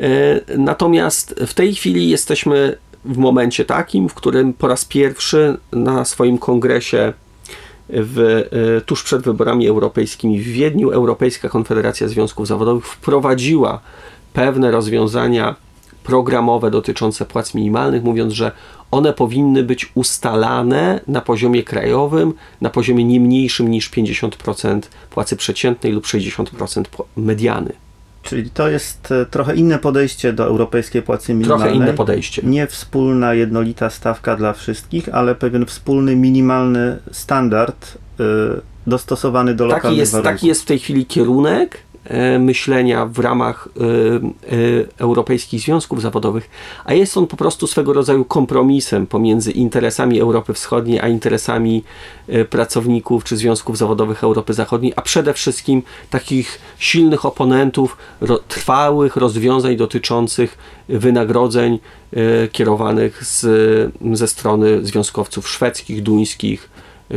Y, 0.00 0.58
natomiast 0.58 1.34
w 1.46 1.54
tej 1.54 1.74
chwili 1.74 2.10
jesteśmy 2.10 2.76
w 3.04 3.16
momencie 3.16 3.64
takim, 3.64 4.08
w 4.08 4.14
którym 4.14 4.52
po 4.52 4.68
raz 4.68 4.84
pierwszy 4.84 5.56
na 5.72 6.04
swoim 6.04 6.38
kongresie 6.38 7.12
w, 7.88 8.18
y, 8.78 8.80
tuż 8.80 9.02
przed 9.02 9.22
wyborami 9.22 9.68
europejskimi 9.68 10.40
w 10.40 10.44
Wiedniu 10.44 10.90
Europejska 10.90 11.48
Konfederacja 11.48 12.08
Związków 12.08 12.46
Zawodowych 12.46 12.86
wprowadziła 12.86 13.80
pewne 14.36 14.70
rozwiązania 14.70 15.54
programowe 16.04 16.70
dotyczące 16.70 17.24
płac 17.24 17.54
minimalnych, 17.54 18.04
mówiąc, 18.04 18.32
że 18.32 18.52
one 18.90 19.12
powinny 19.12 19.62
być 19.62 19.92
ustalane 19.94 21.00
na 21.08 21.20
poziomie 21.20 21.62
krajowym, 21.62 22.32
na 22.60 22.70
poziomie 22.70 23.04
nie 23.04 23.20
mniejszym 23.20 23.70
niż 23.70 23.90
50% 23.90 24.80
płacy 25.10 25.36
przeciętnej 25.36 25.92
lub 25.92 26.04
60% 26.04 26.84
mediany. 27.16 27.72
Czyli 28.22 28.50
to 28.50 28.68
jest 28.68 29.12
e, 29.12 29.26
trochę 29.26 29.54
inne 29.54 29.78
podejście 29.78 30.32
do 30.32 30.44
europejskiej 30.44 31.02
płacy 31.02 31.34
minimalnej. 31.34 31.68
Trochę 31.68 31.84
inne 31.84 31.94
podejście. 31.94 32.42
Nie 32.44 32.66
wspólna, 32.66 33.34
jednolita 33.34 33.90
stawka 33.90 34.36
dla 34.36 34.52
wszystkich, 34.52 35.08
ale 35.08 35.34
pewien 35.34 35.66
wspólny, 35.66 36.16
minimalny 36.16 36.98
standard 37.12 37.98
yy, 38.18 38.60
dostosowany 38.86 39.54
do 39.54 39.66
lokalnych 39.66 39.82
taki 39.82 39.96
jest, 39.96 40.12
warunków. 40.12 40.34
Taki 40.34 40.46
jest 40.46 40.62
w 40.62 40.64
tej 40.64 40.78
chwili 40.78 41.06
kierunek. 41.06 41.78
E, 42.08 42.38
myślenia 42.38 43.06
w 43.06 43.18
ramach 43.18 43.68
e, 43.68 43.80
e, 43.82 44.20
europejskich 44.98 45.60
związków 45.60 46.02
zawodowych, 46.02 46.50
a 46.84 46.94
jest 46.94 47.16
on 47.16 47.26
po 47.26 47.36
prostu 47.36 47.66
swego 47.66 47.92
rodzaju 47.92 48.24
kompromisem 48.24 49.06
pomiędzy 49.06 49.52
interesami 49.52 50.20
Europy 50.20 50.54
Wschodniej, 50.54 51.00
a 51.00 51.08
interesami 51.08 51.84
pracowników 52.50 53.24
czy 53.24 53.36
związków 53.36 53.78
zawodowych 53.78 54.24
Europy 54.24 54.54
Zachodniej, 54.54 54.92
a 54.96 55.02
przede 55.02 55.34
wszystkim 55.34 55.82
takich 56.10 56.58
silnych 56.78 57.24
oponentów 57.24 57.96
trwałych 58.48 59.16
rozwiązań 59.16 59.76
dotyczących 59.76 60.58
wynagrodzeń 60.88 61.78
kierowanych 62.52 63.24
z, 63.24 63.40
ze 64.12 64.28
strony 64.28 64.86
związkowców 64.86 65.48
szwedzkich, 65.48 66.02
duńskich, 66.02 66.70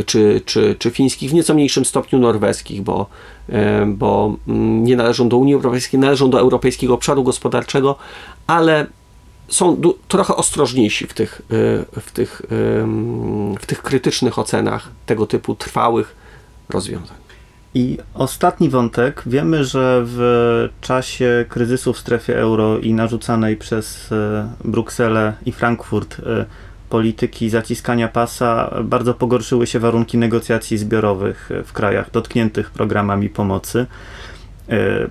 czy, 0.05 0.41
czy, 0.45 0.75
czy 0.79 0.91
fińskich, 0.91 1.31
w 1.31 1.33
nieco 1.33 1.53
mniejszym 1.53 1.85
stopniu 1.85 2.19
norweskich, 2.19 2.81
bo, 2.81 3.05
e, 3.49 3.85
bo 3.85 4.35
mm, 4.47 4.83
nie 4.83 4.95
należą 4.95 5.29
do 5.29 5.37
Unii 5.37 5.53
Europejskiej, 5.53 5.99
należą 5.99 6.29
do 6.29 6.39
Europejskiego 6.39 6.93
Obszaru 6.93 7.23
Gospodarczego, 7.23 7.95
ale 8.47 8.85
są 9.47 9.81
trochę 10.07 10.35
ostrożniejsi 10.35 11.07
w 11.07 11.13
tych, 11.13 11.41
e, 11.95 11.99
w, 12.01 12.11
tych, 12.11 12.41
w 13.59 13.65
tych 13.65 13.81
krytycznych 13.81 14.39
ocenach 14.39 14.91
tego 15.05 15.27
typu 15.27 15.55
trwałych 15.55 16.15
rozwiązań. 16.69 17.17
I 17.73 17.97
ostatni 18.13 18.69
wątek. 18.69 19.23
Wiemy, 19.25 19.63
że 19.63 20.01
w 20.05 20.69
czasie 20.81 21.45
kryzysu 21.49 21.93
w 21.93 21.97
strefie 21.99 22.37
euro 22.37 22.79
i 22.79 22.93
narzucanej 22.93 23.57
przez 23.57 24.11
e, 24.11 24.49
Brukselę 24.65 25.33
i 25.45 25.51
Frankfurt 25.51 26.21
polityki 26.89 27.49
zaciskania 27.49 28.07
pasa 28.07 28.75
bardzo 28.83 29.13
pogorszyły 29.13 29.67
się 29.67 29.79
warunki 29.79 30.17
negocjacji 30.17 30.77
zbiorowych 30.77 31.49
w 31.65 31.73
krajach 31.73 32.11
dotkniętych 32.11 32.71
programami 32.71 33.29
pomocy. 33.29 33.85
E, 34.69 34.75
e, 34.75 35.09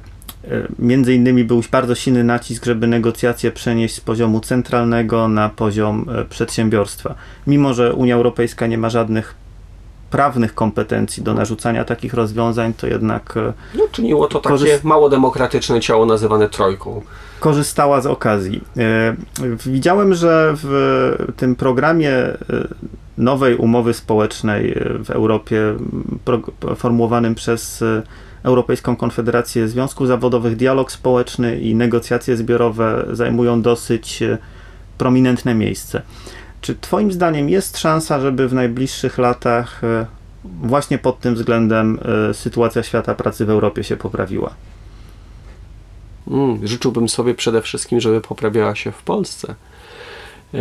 między 0.78 1.14
innymi 1.14 1.44
był 1.44 1.62
bardzo 1.70 1.94
silny 1.94 2.24
nacisk, 2.24 2.64
żeby 2.64 2.86
negocjacje 2.86 3.52
przenieść 3.52 3.94
z 3.94 4.00
poziomu 4.00 4.40
centralnego 4.40 5.28
na 5.28 5.48
poziom 5.48 6.06
e, 6.08 6.24
przedsiębiorstwa. 6.24 7.14
Mimo, 7.46 7.74
że 7.74 7.94
Unia 7.94 8.14
Europejska 8.14 8.66
nie 8.66 8.78
ma 8.78 8.90
żadnych 8.90 9.34
prawnych 10.10 10.54
kompetencji 10.54 11.22
do 11.22 11.34
narzucania 11.34 11.84
takich 11.84 12.14
rozwiązań, 12.14 12.74
to 12.74 12.86
jednak. 12.86 13.34
No, 13.74 13.84
czyniło 13.92 14.26
to 14.26 14.40
takie 14.40 14.80
mało 14.82 15.08
demokratyczne 15.08 15.80
ciało 15.80 16.06
nazywane 16.06 16.48
trojką 16.48 17.02
korzystała 17.38 18.00
z 18.00 18.06
okazji. 18.06 18.64
E, 18.76 19.16
widziałem, 19.66 20.14
że 20.14 20.54
w 20.56 21.32
tym 21.36 21.56
programie 21.56 22.12
e, 22.12 22.36
nowej 23.18 23.56
umowy 23.56 23.94
społecznej 23.94 24.72
e, 24.72 25.04
w 25.04 25.10
Europie, 25.10 25.60
formułowanym 26.76 27.34
przez 27.34 27.84
Europejską 28.42 28.96
Konfederację 28.96 29.68
Związków 29.68 30.08
Zawodowych, 30.08 30.56
dialog 30.56 30.92
społeczny 30.92 31.60
i 31.60 31.74
negocjacje 31.74 32.36
zbiorowe 32.36 33.06
zajmują 33.12 33.62
dosyć 33.62 34.22
prominentne 34.98 35.54
miejsce. 35.54 36.02
Czy 36.60 36.74
Twoim 36.74 37.12
zdaniem 37.12 37.48
jest 37.48 37.78
szansa, 37.78 38.20
żeby 38.20 38.48
w 38.48 38.52
najbliższych 38.52 39.18
latach 39.18 39.82
właśnie 40.62 40.98
pod 40.98 41.20
tym 41.20 41.34
względem 41.34 41.98
sytuacja 42.32 42.82
świata 42.82 43.14
pracy 43.14 43.46
w 43.46 43.50
Europie 43.50 43.84
się 43.84 43.96
poprawiła? 43.96 44.54
Mm, 46.30 46.66
życzyłbym 46.66 47.08
sobie 47.08 47.34
przede 47.34 47.62
wszystkim, 47.62 48.00
żeby 48.00 48.20
poprawiała 48.20 48.74
się 48.74 48.92
w 48.92 49.02
Polsce, 49.02 49.54
e, 50.54 50.58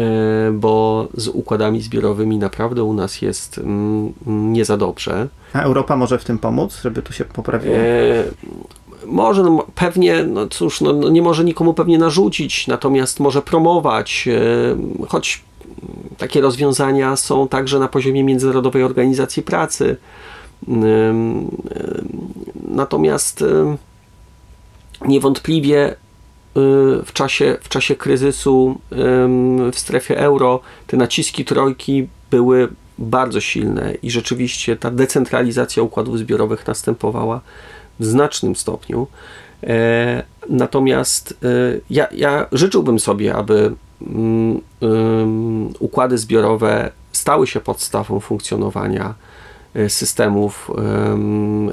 bo 0.54 1.08
z 1.14 1.28
układami 1.28 1.82
zbiorowymi 1.82 2.38
naprawdę 2.38 2.84
u 2.84 2.94
nas 2.94 3.22
jest 3.22 3.58
mm, 3.58 4.14
nie 4.26 4.66
za 4.66 4.78
dobrze. 4.78 5.28
A 5.54 5.62
Europa 5.62 5.96
może 5.96 6.18
w 6.18 6.24
tym 6.24 6.40
pomóc, 6.40 6.80
żeby 6.84 7.02
tu 7.02 7.14
się 7.14 7.26
poprawiło? 7.26 7.76
E, 7.76 8.24
może, 9.06 9.44
no, 9.44 9.66
pewnie, 9.76 10.24
no 10.24 10.48
cóż, 10.48 10.82
no, 10.82 10.94
no, 10.94 11.10
nie 11.10 11.22
może 11.22 11.44
nikomu 11.44 11.74
pewnie 11.74 11.98
narzucić, 11.98 12.68
natomiast 12.68 13.20
może 13.20 13.42
promować, 13.42 14.28
e, 14.28 15.08
choć 15.08 15.44
takie 16.18 16.42
rozwiązania 16.42 17.16
są 17.16 17.48
także 17.48 17.80
na 17.80 17.88
poziomie 17.88 18.24
Międzynarodowej 18.24 18.84
Organizacji 18.84 19.44
Pracy. 19.44 19.98
Natomiast 22.70 23.44
niewątpliwie 25.06 25.92
y, 25.92 25.96
w 27.06 27.14
czasie, 27.14 27.58
w 27.62 27.70
czasie 27.70 27.96
kryzysu 27.96 28.82
w 29.72 29.80
strefie 29.80 30.18
euro 30.20 30.60
te 30.88 30.98
naciski 30.98 31.46
trojki 31.46 32.08
były 32.32 32.68
bardzo 32.98 33.42
silne 33.42 33.94
i 34.04 34.12
rzeczywiście 34.12 34.76
ta 34.76 34.92
decentralizacja 34.92 35.84
układów 35.84 36.20
zbiorowych 36.20 36.68
następowała 36.68 37.42
w 38.00 38.06
znacznym 38.06 38.56
stopniu. 38.56 39.08
E, 39.64 40.24
natomiast 40.50 41.38
e, 41.44 41.48
ja, 41.90 42.08
ja 42.12 42.46
życzyłbym 42.52 43.00
sobie, 43.00 43.36
aby 43.36 43.74
mm, 44.02 44.62
układy 45.80 46.18
zbiorowe 46.18 46.92
stały 47.12 47.48
się 47.48 47.60
podstawą 47.60 48.20
funkcjonowania 48.20 49.14
e, 49.76 49.90
systemów, 49.90 50.72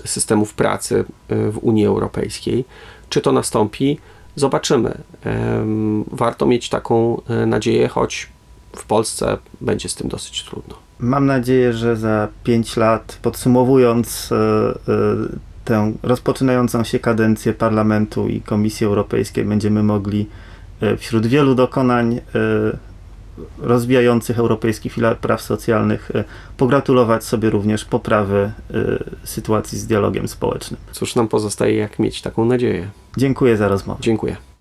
systemów 0.04 0.54
pracy 0.54 1.04
w 1.28 1.58
Unii 1.62 1.86
Europejskiej. 1.86 2.64
Czy 3.08 3.20
to 3.20 3.32
nastąpi? 3.32 3.98
Zobaczymy. 4.36 4.98
Warto 6.12 6.46
mieć 6.46 6.68
taką 6.68 7.20
nadzieję, 7.46 7.88
choć 7.88 8.28
w 8.76 8.86
Polsce 8.86 9.38
będzie 9.60 9.88
z 9.88 9.94
tym 9.94 10.08
dosyć 10.08 10.44
trudno. 10.44 10.74
Mam 10.98 11.26
nadzieję, 11.26 11.72
że 11.72 11.96
za 11.96 12.28
pięć 12.44 12.76
lat, 12.76 13.18
podsumowując 13.22 14.30
tę 15.64 15.92
rozpoczynającą 16.02 16.84
się 16.84 16.98
kadencję 16.98 17.52
Parlamentu 17.52 18.28
i 18.28 18.40
Komisji 18.40 18.86
Europejskiej 18.86 19.44
będziemy 19.44 19.82
mogli 19.82 20.26
e, 20.80 20.96
wśród 20.96 21.26
wielu 21.26 21.54
dokonań 21.54 22.14
e, 22.14 22.20
rozwijających 23.58 24.38
Europejski 24.38 24.90
Filar 24.90 25.18
Praw 25.18 25.42
Socjalnych 25.42 26.10
e, 26.14 26.24
pogratulować 26.56 27.24
sobie 27.24 27.50
również 27.50 27.84
poprawy 27.84 28.52
sytuacji 29.24 29.78
z 29.78 29.86
dialogiem 29.86 30.28
społecznym. 30.28 30.80
Cóż 30.92 31.14
nam 31.14 31.28
pozostaje 31.28 31.76
jak 31.76 31.98
mieć 31.98 32.22
taką 32.22 32.44
nadzieję. 32.44 32.90
Dziękuję 33.16 33.56
za 33.56 33.68
rozmowę. 33.68 34.00
Dziękuję. 34.02 34.53